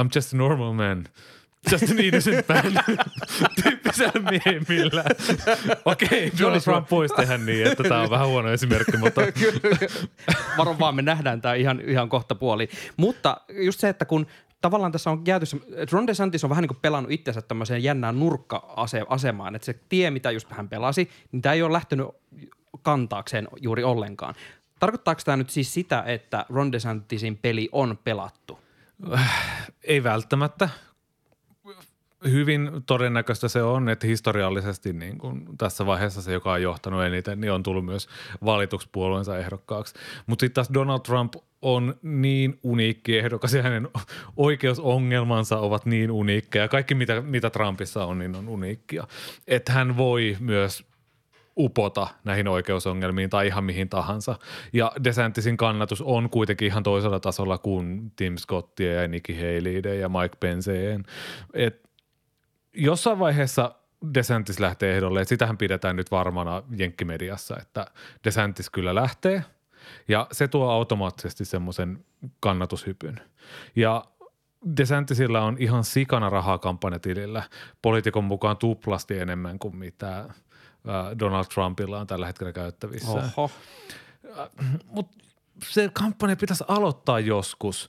I'm 0.00 0.08
just 0.14 0.34
a 0.34 0.36
normal 0.36 0.72
man. 0.72 1.04
Just 1.72 1.90
an 1.90 2.00
innocent 2.00 2.48
man. 2.48 2.98
Tyyppisellä 3.62 4.30
miehimillä. 4.30 5.04
Okei, 5.84 6.26
okay, 6.26 6.38
Donald 6.38 6.60
Trump 6.60 6.90
voisi 6.90 7.14
tehdä 7.14 7.38
niin, 7.38 7.66
että 7.66 7.82
tämä 7.82 8.00
on 8.00 8.10
vähän 8.10 8.28
huono 8.28 8.50
esimerkki, 8.50 8.96
mutta... 8.96 9.20
Varo 10.58 10.76
vaan, 10.78 10.94
me 10.94 11.02
nähdään 11.02 11.40
tämä 11.40 11.54
ihan, 11.54 11.80
ihan 11.80 12.08
kohta 12.08 12.34
puoli. 12.34 12.68
Mutta 12.96 13.40
just 13.48 13.80
se, 13.80 13.88
että 13.88 14.04
kun 14.04 14.26
tavallaan 14.60 14.92
tässä 14.92 15.10
on 15.10 15.22
jääty, 15.26 15.46
Ron 15.92 16.06
DeSantis 16.06 16.44
on 16.44 16.50
vähän 16.50 16.62
niin 16.62 16.68
kuin 16.68 16.80
pelannut 16.82 17.12
itsensä 17.12 17.42
tämmöiseen 17.42 17.82
jännään 17.82 18.18
nurkka-asemaan, 18.18 19.54
että 19.54 19.66
se 19.66 19.80
tie, 19.88 20.10
mitä 20.10 20.30
just 20.30 20.50
hän 20.50 20.68
pelasi, 20.68 21.10
niin 21.32 21.42
tämä 21.42 21.52
ei 21.52 21.62
ole 21.62 21.72
lähtenyt 21.72 22.06
kantaakseen 22.82 23.48
juuri 23.60 23.84
ollenkaan. 23.84 24.34
Tarkoittaako 24.78 25.20
tämä 25.24 25.36
nyt 25.36 25.50
siis 25.50 25.74
sitä, 25.74 26.02
että 26.06 26.46
Ron 26.48 26.72
DeSantisin 26.72 27.38
peli 27.42 27.68
on 27.72 27.98
pelattu? 28.04 28.58
Ei 29.84 30.02
välttämättä. 30.02 30.68
Hyvin 32.24 32.70
todennäköistä 32.86 33.48
se 33.48 33.62
on, 33.62 33.88
että 33.88 34.06
historiallisesti 34.06 34.92
niin 34.92 35.18
kuin 35.18 35.48
tässä 35.58 35.86
vaiheessa 35.86 36.22
se, 36.22 36.32
joka 36.32 36.52
on 36.52 36.62
johtanut 36.62 37.02
eniten, 37.02 37.40
niin 37.40 37.52
on 37.52 37.62
tullut 37.62 37.84
myös 37.84 38.08
valituksi 38.44 38.88
puolueensa 38.92 39.38
ehdokkaaksi. 39.38 39.94
Mutta 40.26 40.42
sitten 40.42 40.54
taas 40.54 40.74
Donald 40.74 41.00
Trump 41.00 41.34
on 41.62 41.94
niin 42.02 42.58
uniikki 42.62 43.18
ehdokas 43.18 43.54
ja 43.54 43.62
hänen 43.62 43.88
oikeusongelmansa 44.36 45.58
ovat 45.58 45.86
niin 45.86 46.10
uniikkeja. 46.10 46.68
Kaikki, 46.68 46.94
mitä, 46.94 47.20
mitä 47.20 47.50
Trumpissa 47.50 48.04
on, 48.04 48.18
niin 48.18 48.36
on 48.36 48.48
uniikkia. 48.48 49.06
Että 49.46 49.72
hän 49.72 49.96
voi 49.96 50.36
myös 50.40 50.84
upota 51.58 52.08
näihin 52.24 52.48
oikeusongelmiin 52.48 53.30
tai 53.30 53.46
ihan 53.46 53.64
mihin 53.64 53.88
tahansa. 53.88 54.38
Ja 54.72 54.92
DeSantisin 55.04 55.56
kannatus 55.56 56.02
on 56.02 56.30
kuitenkin 56.30 56.66
ihan 56.66 56.82
toisella 56.82 57.20
tasolla 57.20 57.58
kuin 57.58 58.12
Tim 58.16 58.36
Scottia 58.36 59.02
ja 59.02 59.08
Nikki 59.08 59.34
Haleyden 59.34 60.00
ja 60.00 60.08
Mike 60.08 60.36
Penceeen. 60.40 61.04
Et 61.54 61.90
jossain 62.74 63.18
vaiheessa 63.18 63.74
DeSantis 64.14 64.60
lähtee 64.60 64.96
ehdolle, 64.96 65.20
että 65.20 65.28
sitähän 65.28 65.58
pidetään 65.58 65.96
nyt 65.96 66.10
varmana 66.10 66.62
jenkkimediassa, 66.76 67.56
että 67.62 67.86
DeSantis 68.24 68.70
kyllä 68.70 68.94
lähtee 68.94 69.44
ja 70.08 70.26
se 70.32 70.48
tuo 70.48 70.70
automaattisesti 70.70 71.44
semmoisen 71.44 72.04
kannatushypyn. 72.40 73.20
Ja 73.76 74.04
DeSantisilla 74.76 75.40
on 75.40 75.56
ihan 75.58 75.84
sikana 75.84 76.30
rahaa 76.30 76.58
kampanjatilillä, 76.58 77.42
poliitikon 77.82 78.24
mukaan 78.24 78.56
tuplasti 78.56 79.18
enemmän 79.18 79.58
kuin 79.58 79.76
mitä– 79.76 80.24
Donald 81.18 81.44
Trumpilla 81.54 82.00
on 82.00 82.06
tällä 82.06 82.26
hetkellä 82.26 82.52
käyttävissä. 82.52 83.10
Oho. 83.10 83.50
Mutta 84.86 85.16
se 85.68 85.90
kampanja 85.92 86.36
pitäisi 86.36 86.64
aloittaa 86.68 87.20
joskus. 87.20 87.88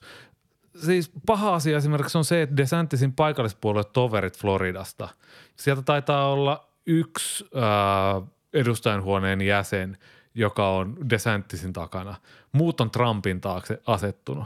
Siis 0.84 1.10
paha 1.26 1.54
asia 1.54 1.76
esimerkiksi 1.76 2.18
on 2.18 2.24
se, 2.24 2.42
että 2.42 2.56
DeSantisin 2.56 3.12
paikallispuolue 3.12 3.84
toverit 3.84 4.38
Floridasta. 4.38 5.08
Sieltä 5.56 5.82
taitaa 5.82 6.32
olla 6.32 6.68
yksi 6.86 7.44
ää, 7.54 8.22
edustajanhuoneen 8.52 9.40
jäsen, 9.40 9.98
joka 10.34 10.68
on 10.68 11.10
DeSantisin 11.10 11.72
takana. 11.72 12.14
Muut 12.52 12.80
on 12.80 12.90
Trumpin 12.90 13.40
taakse 13.40 13.82
asettunut. 13.86 14.44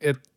Et 0.00 0.33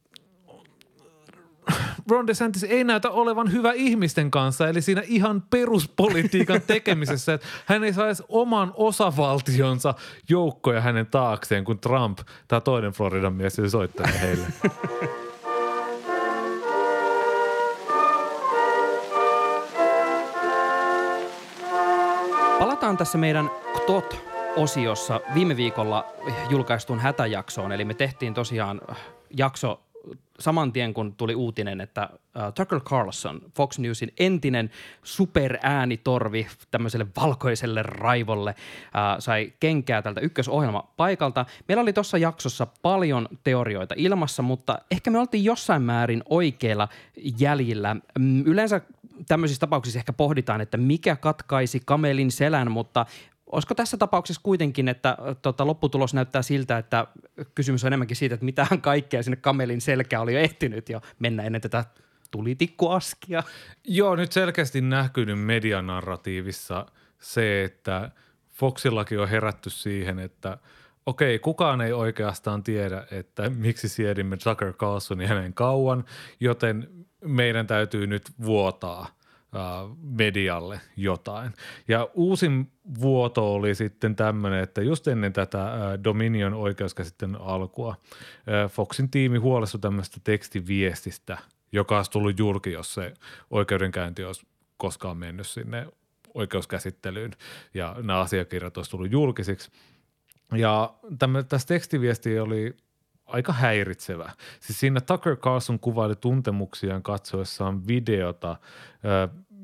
Ron 2.10 2.28
DeSantis 2.28 2.64
ei 2.64 2.84
näytä 2.84 3.10
olevan 3.10 3.52
hyvä 3.52 3.72
ihmisten 3.72 4.32
kanssa, 4.32 4.68
eli 4.68 4.82
siinä 4.82 5.04
ihan 5.06 5.42
peruspolitiikan 5.42 6.62
tekemisessä, 6.68 7.34
että 7.34 7.48
hän 7.66 7.84
ei 7.84 7.94
saisi 7.94 8.24
oman 8.30 8.72
osavaltionsa 8.76 9.94
joukkoja 10.30 10.82
hänen 10.82 11.08
taakseen, 11.08 11.64
kun 11.64 11.80
Trump, 11.80 12.20
tämä 12.48 12.62
toinen 12.62 12.92
Floridan 12.92 13.34
mies, 13.34 13.56
se 13.56 13.70
soittelee 13.70 14.22
heille. 14.22 14.48
Palataan 22.60 22.98
tässä 22.98 23.18
meidän 23.18 23.50
TOT 23.88 24.28
osiossa 24.56 25.22
viime 25.34 25.58
viikolla 25.58 26.06
julkaistuun 26.50 27.00
hätäjaksoon. 27.00 27.72
Eli 27.72 27.86
me 27.86 27.94
tehtiin 27.94 28.34
tosiaan 28.34 28.82
jakso 29.38 29.82
saman 30.40 30.74
tien, 30.74 30.94
kun 30.94 31.16
tuli 31.16 31.36
uutinen, 31.36 31.82
että 31.82 32.10
uh, 32.14 32.54
Tucker 32.56 32.80
Carlson, 32.80 33.42
Fox 33.56 33.80
Newsin 33.80 34.14
entinen 34.20 34.70
superäänitorvi 35.04 36.48
tämmöiselle 36.72 37.08
valkoiselle 37.22 37.84
raivolle, 37.84 38.56
uh, 38.58 39.20
sai 39.20 39.54
kenkää 39.60 40.02
tältä 40.02 40.22
ykkösohjelma 40.22 40.94
paikalta. 40.98 41.46
Meillä 41.68 41.82
oli 41.82 41.94
tuossa 41.94 42.18
jaksossa 42.18 42.68
paljon 42.82 43.28
teorioita 43.44 43.96
ilmassa, 43.98 44.44
mutta 44.44 44.80
ehkä 44.92 45.12
me 45.12 45.20
oltiin 45.20 45.44
jossain 45.44 45.82
määrin 45.82 46.24
oikeilla 46.30 46.88
jäljillä. 47.40 47.96
Mm, 48.20 48.44
yleensä 48.46 48.82
tämmöisissä 49.28 49.60
tapauksissa 49.60 50.00
ehkä 50.00 50.14
pohditaan, 50.14 50.62
että 50.62 50.78
mikä 50.78 51.16
katkaisi 51.16 51.82
kamelin 51.86 52.32
selän, 52.32 52.72
mutta 52.72 53.06
Olisiko 53.52 53.76
tässä 53.76 53.98
tapauksessa 53.98 54.42
kuitenkin, 54.44 54.88
että 54.88 55.18
tota, 55.42 55.68
lopputulos 55.68 56.14
näyttää 56.14 56.42
siltä, 56.42 56.78
että 56.78 57.08
kysymys 57.56 57.84
on 57.84 57.88
enemmänkin 57.88 58.18
siitä, 58.18 58.36
että 58.36 58.46
mitähän 58.46 58.82
kaikkea 58.82 59.24
sinne 59.24 59.38
kamelin 59.38 59.82
selkä 59.82 60.22
oli 60.22 60.34
jo 60.34 60.40
ehtinyt 60.40 60.90
jo 60.90 61.02
mennä 61.20 61.44
ennen 61.44 61.62
tätä 61.62 61.86
tulitikkuaskia? 62.32 63.44
Joo, 63.84 64.16
nyt 64.16 64.32
selkeästi 64.32 64.82
näkynyt 64.82 65.40
medianarratiivissa 65.40 66.86
se, 67.20 67.64
että 67.64 68.12
Foxillakin 68.50 69.20
on 69.20 69.30
herätty 69.30 69.70
siihen, 69.70 70.20
että 70.20 70.58
okei, 71.06 71.40
kukaan 71.40 71.82
ei 71.82 71.94
oikeastaan 71.94 72.64
tiedä, 72.64 73.08
että 73.12 73.50
miksi 73.50 73.90
siedimme 73.90 74.38
Tucker 74.38 74.74
Carlsonin 74.74 75.28
hänen 75.28 75.54
kauan, 75.54 76.06
joten 76.40 76.90
meidän 77.22 77.68
täytyy 77.68 78.08
nyt 78.08 78.32
vuotaa– 78.42 79.08
medialle 80.02 80.82
jotain. 80.98 81.54
Ja 81.88 82.10
uusin 82.14 82.72
vuoto 83.02 83.54
oli 83.54 83.76
sitten 83.76 84.16
tämmöinen, 84.16 84.64
että 84.64 84.82
just 84.82 85.08
ennen 85.08 85.34
tätä 85.34 85.72
Dominion 86.04 86.54
oikeuskäsitteen 86.54 87.36
alkua 87.42 87.96
Foxin 88.70 89.10
tiimi 89.10 89.38
huolestui 89.38 89.80
tämmöistä 89.80 90.18
tekstiviestistä, 90.24 91.38
joka 91.72 91.98
olisi 91.98 92.12
tullut 92.12 92.40
julki, 92.40 92.72
jos 92.72 92.94
se 92.94 93.14
oikeudenkäynti 93.50 94.24
olisi 94.24 94.48
koskaan 94.78 95.18
mennyt 95.18 95.48
sinne 95.48 95.88
oikeuskäsittelyyn 96.34 97.32
ja 97.74 97.96
nämä 98.02 98.20
asiakirjat 98.20 98.78
olisi 98.78 98.92
tullut 98.92 99.12
julkisiksi. 99.12 99.72
Ja 100.56 100.94
tässä 101.50 101.68
tekstiviesti 101.68 102.40
oli 102.40 102.76
aika 103.28 103.54
häiritsevä. 103.54 104.32
Siis 104.60 104.80
siinä 104.80 105.02
Tucker 105.02 105.36
Carlson 105.36 105.80
kuvaili 105.80 106.16
tuntemuksiaan 106.16 107.04
katsoessaan 107.04 107.88
videota, 107.88 108.56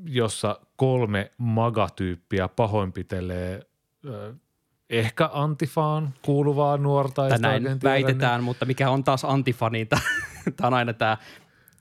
jossa 0.04 0.60
kolme 0.76 1.30
magatyyppiä 1.38 2.48
pahoinpitelee 2.48 3.62
ehkä 4.90 5.30
antifaan 5.32 6.14
kuuluvaa 6.22 6.76
nuorta. 6.76 7.28
Tai 7.28 7.38
näin 7.38 7.62
tiedä, 7.62 7.78
väitetään, 7.82 8.38
niin. 8.38 8.44
mutta 8.44 8.66
mikä 8.66 8.90
on 8.90 9.04
taas 9.04 9.24
antifa, 9.24 9.70
niin 9.70 9.88
tämä 9.88 10.66
on 10.68 10.74
aina 10.74 10.92
tämä 10.92 11.16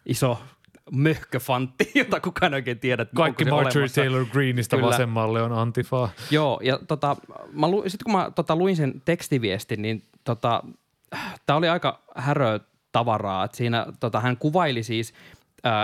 iso 0.06 0.39
möhköfantti, 0.91 1.91
jota 2.00 2.19
kukaan 2.19 2.54
oikein 2.54 2.80
tiedä. 2.80 3.06
Kaikki 3.15 3.46
Marjorie 3.46 3.89
Taylor 3.89 4.26
Greenistä 4.26 4.76
Kyllä. 4.76 4.89
vasemmalle 4.89 5.41
on 5.41 5.52
antifaa. 5.52 6.10
Joo, 6.32 6.60
ja 6.63 6.80
tota, 6.88 7.15
sitten 7.88 8.04
kun 8.04 8.13
mä 8.13 8.32
tota, 8.36 8.56
luin 8.56 8.76
sen 8.76 9.02
tekstiviestin, 9.06 9.82
niin 9.82 10.04
tota, 10.24 10.63
tämä 11.45 11.58
oli 11.58 11.69
aika 11.69 12.04
häröä 12.15 12.60
tavaraa. 12.91 13.43
Että 13.43 13.58
siinä 13.58 13.86
tota, 13.99 14.19
hän 14.19 14.38
kuvaili 14.38 14.84
siis, 14.84 15.13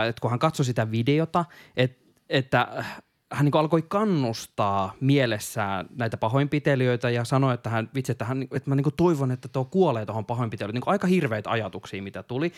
että 0.10 0.22
kun 0.22 0.30
hän 0.30 0.40
katsoi 0.40 0.66
sitä 0.66 0.92
videota, 0.92 1.46
et, 1.78 2.00
että 2.30 2.84
hän 3.32 3.46
niin 3.46 3.56
alkoi 3.56 3.82
kannustaa 3.82 4.94
mielessään 5.00 5.86
näitä 5.96 6.18
pahoinpitelijöitä 6.18 7.10
ja 7.10 7.24
sanoi, 7.24 7.54
että 7.54 7.70
hän, 7.70 7.90
vitsi, 7.96 8.12
että, 8.12 8.26
hän, 8.26 8.42
että 8.42 8.70
mä 8.70 8.76
niin 8.76 8.86
toivon, 8.98 9.32
että 9.32 9.48
tuo 9.48 9.66
kuolee 9.66 10.06
tuohon 10.06 10.26
pahoinpitelyyn. 10.26 10.74
Niin 10.74 10.84
aika 10.86 11.08
hirveitä 11.08 11.50
ajatuksia, 11.50 12.04
mitä 12.04 12.24
tuli. 12.24 12.54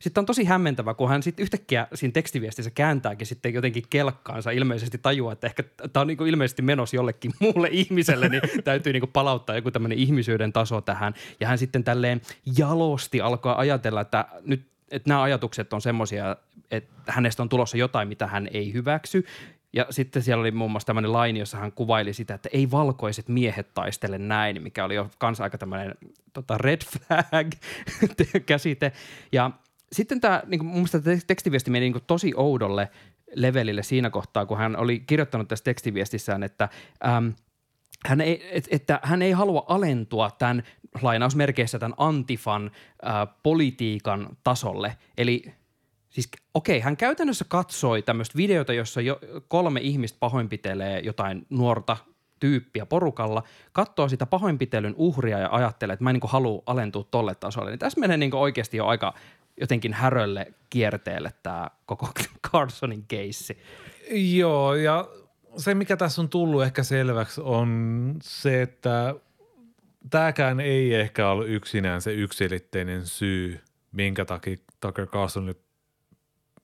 Sitten 0.00 0.22
on 0.22 0.26
tosi 0.26 0.44
hämmentävä, 0.44 0.94
kun 0.94 1.08
hän 1.08 1.22
sitten 1.22 1.42
yhtäkkiä 1.42 1.86
siinä 1.94 2.12
tekstiviestissä 2.12 2.70
kääntääkin 2.70 3.26
sitten 3.26 3.54
jotenkin 3.54 3.82
kelkkaansa, 3.90 4.50
ilmeisesti 4.50 4.98
tajuaa, 4.98 5.32
että 5.32 5.46
ehkä 5.46 5.62
tämä 5.92 6.00
on 6.00 6.06
niin 6.06 6.26
ilmeisesti 6.26 6.62
menossa 6.62 6.96
jollekin 6.96 7.32
muulle 7.40 7.68
ihmiselle, 7.72 8.28
niin 8.28 8.42
täytyy 8.64 8.92
niin 8.92 9.08
palauttaa 9.12 9.56
joku 9.56 9.70
tämmöinen 9.70 9.98
ihmisyyden 9.98 10.52
taso 10.52 10.80
tähän. 10.80 11.14
Ja 11.40 11.48
hän 11.48 11.58
sitten 11.58 11.84
tälleen 11.84 12.20
jalosti 12.58 13.20
alkaa 13.20 13.58
ajatella, 13.58 14.00
että 14.00 14.24
nyt 14.44 14.70
että 14.90 15.08
nämä 15.08 15.22
ajatukset 15.22 15.72
on 15.72 15.80
semmoisia, 15.80 16.36
että 16.70 16.92
hänestä 17.06 17.42
on 17.42 17.48
tulossa 17.48 17.76
jotain, 17.76 18.08
mitä 18.08 18.26
hän 18.26 18.48
ei 18.52 18.72
hyväksy. 18.72 19.24
Ja 19.72 19.86
sitten 19.90 20.22
siellä 20.22 20.40
oli 20.40 20.50
muun 20.50 20.70
muassa 20.70 20.86
tämmöinen 20.86 21.12
laini, 21.12 21.38
jossa 21.38 21.58
hän 21.58 21.72
kuvaili 21.72 22.12
sitä, 22.12 22.34
että 22.34 22.48
ei 22.52 22.70
valkoiset 22.70 23.28
miehet 23.28 23.74
taistele 23.74 24.18
näin, 24.18 24.62
mikä 24.62 24.84
oli 24.84 24.94
jo 24.94 25.10
kanssa 25.18 25.44
aika 25.44 25.58
tämmöinen 25.58 25.94
tota 26.32 26.58
red 26.58 26.80
flag 26.84 27.50
käsite. 28.46 28.92
Ja 29.32 29.50
sitten 29.92 30.20
tämä, 30.20 30.42
niin 30.46 30.64
mun 30.64 30.74
mielestä 30.74 31.00
tekstiviesti 31.26 31.70
meni 31.70 31.90
niin 31.90 32.02
tosi 32.06 32.32
oudolle 32.36 32.90
levelille 33.34 33.82
siinä 33.82 34.10
kohtaa, 34.10 34.46
kun 34.46 34.58
hän 34.58 34.76
oli 34.76 35.00
kirjoittanut 35.00 35.48
tässä 35.48 35.64
tekstiviestissään, 35.64 36.42
että 36.42 36.68
äm, 37.06 37.32
hän 38.06 38.20
ei, 38.20 38.48
et, 38.52 38.68
että 38.70 39.00
hän 39.02 39.22
ei 39.22 39.32
halua 39.32 39.64
alentua 39.68 40.30
tämän 40.30 40.62
lainausmerkeissä 41.02 41.78
tämän 41.78 41.94
antifan 41.96 42.70
ää, 43.02 43.26
politiikan 43.42 44.36
tasolle. 44.44 44.96
Eli 45.18 45.44
siis 46.10 46.28
okei, 46.54 46.76
okay, 46.76 46.84
hän 46.84 46.96
käytännössä 46.96 47.44
katsoi 47.48 48.02
tämmöistä 48.02 48.36
videota, 48.36 48.72
jossa 48.72 49.00
jo 49.00 49.20
kolme 49.48 49.80
ihmistä 49.80 50.16
pahoinpitelee 50.20 51.00
jotain 51.00 51.46
nuorta 51.50 51.96
tyyppiä 52.40 52.86
porukalla, 52.86 53.42
katsoo 53.72 54.08
sitä 54.08 54.26
pahoinpitelyn 54.26 54.94
uhria 54.96 55.38
ja 55.38 55.48
ajattelee, 55.52 55.94
että 55.94 56.04
mä 56.04 56.10
en 56.10 56.14
niin 56.14 56.30
halua 56.30 56.62
alentua 56.66 57.04
tolle 57.10 57.34
tasolle. 57.34 57.70
Niin 57.70 57.78
tässä 57.78 58.00
menee 58.00 58.16
niin 58.16 58.34
oikeasti 58.34 58.76
jo 58.76 58.86
aika 58.86 59.14
jotenkin 59.60 59.92
härölle 59.92 60.46
kierteelle 60.70 61.32
tämä 61.42 61.70
koko 61.86 62.10
Carsonin 62.52 63.04
keissi. 63.08 63.58
Joo, 64.10 64.74
ja 64.74 65.08
se 65.56 65.74
mikä 65.74 65.96
tässä 65.96 66.22
on 66.22 66.28
tullut 66.28 66.62
ehkä 66.62 66.82
selväksi 66.82 67.40
on 67.44 68.14
se, 68.22 68.62
että 68.62 69.14
tämäkään 70.10 70.60
ei 70.60 70.94
ehkä 70.94 71.28
ollut 71.28 71.48
yksinään 71.48 72.02
se 72.02 72.12
yksilitteinen 72.12 73.06
syy, 73.06 73.60
minkä 73.92 74.24
takia 74.24 74.56
Tucker 74.80 75.06
Carlson 75.06 75.54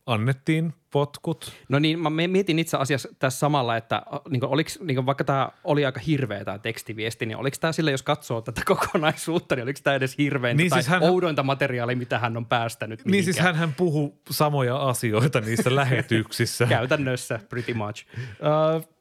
annettiin 0.06 0.74
potkut. 0.90 1.52
No 1.68 1.78
niin, 1.78 1.98
mä 1.98 2.10
mietin 2.10 2.58
itse 2.58 2.76
asiassa 2.76 3.08
tässä 3.18 3.38
samalla, 3.38 3.76
että 3.76 4.02
niin 4.28 4.40
kuin, 4.40 4.50
oliks, 4.50 4.80
niin 4.80 4.94
kuin, 4.94 5.06
vaikka 5.06 5.24
tämä 5.24 5.48
oli 5.64 5.86
aika 5.86 6.00
hirveä 6.00 6.44
tämä 6.44 6.58
tekstiviesti, 6.58 7.26
niin 7.26 7.36
oliko 7.36 7.56
tämä 7.60 7.72
sille, 7.72 7.90
jos 7.90 8.02
katsoo 8.02 8.40
tätä 8.40 8.62
kokonaisuutta, 8.74 9.54
niin 9.54 9.62
oliko 9.62 9.80
tämä 9.82 9.96
edes 9.96 10.18
hirveän 10.18 10.56
niin 10.56 10.70
tai 10.70 10.82
siis 10.82 10.90
hän, 10.90 11.02
oudointa 11.02 11.42
materiaalia, 11.42 11.96
mitä 11.96 12.18
hän 12.18 12.36
on 12.36 12.46
päästänyt? 12.46 13.04
Niin 13.04 13.24
siis 13.24 13.38
hän 13.38 13.74
puhuu 13.76 14.22
samoja 14.30 14.76
asioita 14.76 15.40
niissä 15.40 15.74
lähetyksissä. 15.76 16.66
Käytännössä, 16.66 17.40
pretty 17.48 17.74
much. 17.74 18.06
Uh, 18.18 18.96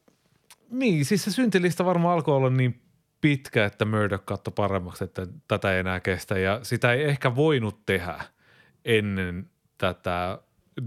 niin, 0.70 1.04
siis 1.04 1.24
se 1.24 1.30
syntilista 1.30 1.84
varmaan 1.84 2.14
alkoi 2.14 2.36
olla 2.36 2.50
niin 2.50 2.80
pitkä, 3.20 3.64
että 3.64 3.84
Murdoch 3.84 4.24
katsoi 4.24 4.52
paremmaksi, 4.56 5.04
että 5.04 5.26
tätä 5.48 5.72
ei 5.72 5.80
enää 5.80 6.00
kestä 6.00 6.38
ja 6.38 6.60
sitä 6.62 6.92
ei 6.92 7.04
ehkä 7.04 7.36
voinut 7.36 7.86
tehdä 7.86 8.20
ennen 8.84 9.50
tätä 9.78 10.38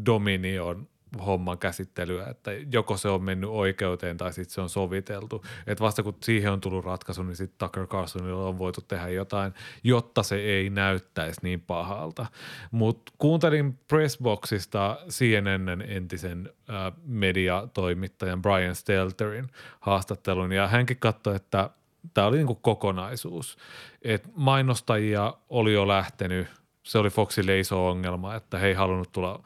Dominion 0.05 0.87
homman 1.25 1.57
käsittelyä, 1.57 2.27
että 2.27 2.51
joko 2.71 2.97
se 2.97 3.09
on 3.09 3.23
mennyt 3.23 3.49
oikeuteen 3.49 4.17
tai 4.17 4.33
sitten 4.33 4.53
se 4.53 4.61
on 4.61 4.69
soviteltu. 4.69 5.45
Että 5.67 5.83
vasta 5.83 6.03
kun 6.03 6.17
siihen 6.23 6.51
on 6.51 6.61
tullut 6.61 6.85
ratkaisu, 6.85 7.23
niin 7.23 7.35
sitten 7.35 7.57
Tucker 7.57 7.87
Carlsonilla 7.87 8.47
on 8.47 8.57
voitu 8.57 8.81
tehdä 8.81 9.09
jotain, 9.09 9.53
jotta 9.83 10.23
se 10.23 10.35
ei 10.35 10.69
näyttäisi 10.69 11.39
niin 11.43 11.61
pahalta. 11.61 12.25
Mutta 12.71 13.11
kuuntelin 13.17 13.79
Pressboxista 13.87 14.97
CNNn 15.09 15.83
entisen 15.87 16.49
äh, 16.69 16.93
mediatoimittajan 17.03 18.41
Brian 18.41 18.75
Stelterin 18.75 19.47
haastattelun 19.79 20.51
ja 20.51 20.67
hänkin 20.67 20.97
katsoi, 20.99 21.35
että 21.35 21.69
tämä 22.13 22.27
oli 22.27 22.37
niinku 22.37 22.55
kokonaisuus. 22.55 23.57
Et 24.01 24.29
mainostajia 24.35 25.33
oli 25.49 25.73
jo 25.73 25.87
lähtenyt, 25.87 26.47
se 26.83 26.97
oli 26.97 27.09
Foxille 27.09 27.59
iso 27.59 27.87
ongelma, 27.87 28.35
että 28.35 28.57
he 28.57 28.67
ei 28.67 28.73
halunnut 28.73 29.11
tulla 29.11 29.43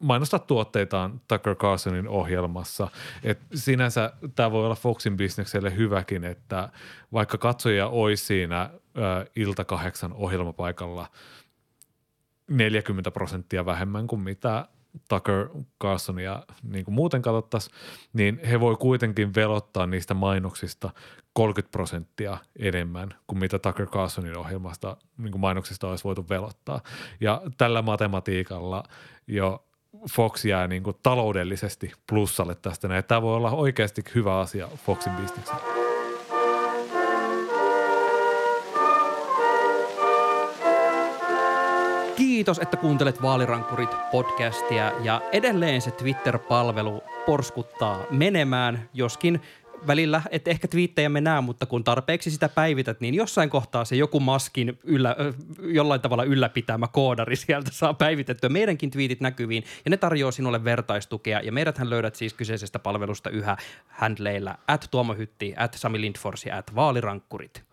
mainostaa 0.00 0.38
tuotteitaan 0.38 1.20
Tucker 1.28 1.54
Carlsonin 1.54 2.08
ohjelmassa. 2.08 2.88
Et 3.22 3.38
sinänsä 3.54 4.12
tämä 4.34 4.50
voi 4.50 4.64
olla 4.64 4.74
Foxin 4.74 5.16
bisnekselle 5.16 5.76
hyväkin, 5.76 6.24
että 6.24 6.68
vaikka 7.12 7.38
katsoja 7.38 7.88
olisi 7.88 8.24
siinä 8.24 8.60
ä, 8.60 8.70
ilta 9.36 9.64
kahdeksan 9.64 10.12
ohjelmapaikalla 10.12 11.06
40 12.50 13.10
prosenttia 13.10 13.66
vähemmän 13.66 14.06
kuin 14.06 14.20
mitä 14.20 14.68
Tucker 15.08 15.48
Carlsonia 15.82 16.42
niin 16.62 16.84
kuin 16.84 16.94
muuten 16.94 17.22
katsottaisiin, 17.22 17.74
niin 18.12 18.40
he 18.50 18.60
voi 18.60 18.76
kuitenkin 18.76 19.34
velottaa 19.34 19.86
niistä 19.86 20.14
mainoksista 20.14 20.90
30 21.32 21.72
prosenttia 21.72 22.38
enemmän 22.58 23.08
kuin 23.26 23.38
mitä 23.38 23.58
Tucker 23.58 23.86
Carlsonin 23.86 24.38
ohjelmasta 24.38 24.96
niin 25.18 25.32
kuin 25.32 25.40
mainoksista 25.40 25.88
olisi 25.88 26.04
voitu 26.04 26.28
velottaa. 26.28 26.80
Ja 27.20 27.42
tällä 27.58 27.82
matematiikalla 27.82 28.82
jo 29.26 29.64
Fox 30.12 30.44
jää 30.44 30.66
niin 30.66 30.82
kuin 30.82 30.96
taloudellisesti 31.02 31.92
plussalle 32.06 32.54
tästä 32.54 32.88
näin. 32.88 33.04
Tämä 33.04 33.22
voi 33.22 33.36
olla 33.36 33.50
oikeasti 33.50 34.02
hyvä 34.14 34.38
asia 34.38 34.68
Foxin 34.86 35.12
bisnekselle. 35.12 35.60
Kiitos, 42.16 42.58
että 42.58 42.76
kuuntelet 42.76 43.22
Vaalirankkurit 43.22 43.90
podcastia 44.10 44.92
ja 45.02 45.22
edelleen 45.32 45.80
se 45.80 45.90
Twitter-palvelu 45.90 47.02
porskuttaa 47.26 48.04
menemään, 48.10 48.88
joskin 48.94 49.40
välillä, 49.86 50.22
että 50.30 50.50
ehkä 50.50 50.68
twiittejä 50.68 51.08
me 51.08 51.20
näe, 51.20 51.40
mutta 51.40 51.66
kun 51.66 51.84
tarpeeksi 51.84 52.30
sitä 52.30 52.48
päivität, 52.48 53.00
niin 53.00 53.14
jossain 53.14 53.50
kohtaa 53.50 53.84
se 53.84 53.96
joku 53.96 54.20
maskin 54.20 54.78
yllä, 54.84 55.16
jollain 55.62 56.00
tavalla 56.00 56.24
ylläpitämä 56.24 56.88
koodari 56.88 57.36
sieltä 57.36 57.70
saa 57.72 57.94
päivitettyä 57.94 58.48
meidänkin 58.48 58.90
twiitit 58.90 59.20
näkyviin 59.20 59.64
ja 59.84 59.90
ne 59.90 59.96
tarjoaa 59.96 60.32
sinulle 60.32 60.64
vertaistukea 60.64 61.40
ja 61.40 61.52
meidäthän 61.52 61.90
löydät 61.90 62.14
siis 62.14 62.34
kyseisestä 62.34 62.78
palvelusta 62.78 63.30
yhä 63.30 63.56
handleilla 63.88 64.58
at 64.68 64.88
Tuomo 64.90 65.14
Hytti, 65.14 65.54
at 65.56 65.74
Sami 65.74 66.00
Lindfors 66.00 66.44
at 66.52 66.74
Vaalirankkurit. 66.74 67.64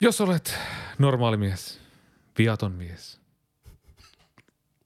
Jos 0.00 0.20
olet 0.20 0.58
normaali 0.98 1.36
mies, 1.36 1.80
viaton 2.38 2.72
mies, 2.72 3.20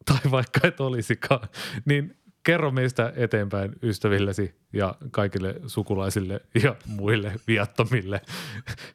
tai 0.04 0.30
vaikka 0.30 0.60
et 0.68 0.80
olisikaan, 0.80 1.48
niin 1.84 2.16
kerro 2.44 2.70
meistä 2.70 3.12
eteenpäin 3.16 3.72
ystävillesi 3.82 4.54
ja 4.72 4.94
kaikille 5.10 5.54
sukulaisille 5.66 6.40
ja 6.62 6.76
muille 6.86 7.32
viattomille. 7.46 8.20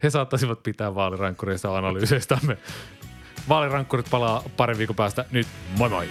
He 0.04 0.10
saattaisivat 0.10 0.64
pitää 0.64 0.96
vaalirankkureista 0.96 1.78
analyyseistämme. 1.78 2.58
Vaalirankkurit 3.50 4.10
palaa 4.10 4.44
parin 4.58 4.78
viikon 4.78 4.96
päästä. 4.96 5.26
Nyt 5.32 5.48
moi 5.78 5.90
moi! 5.90 6.08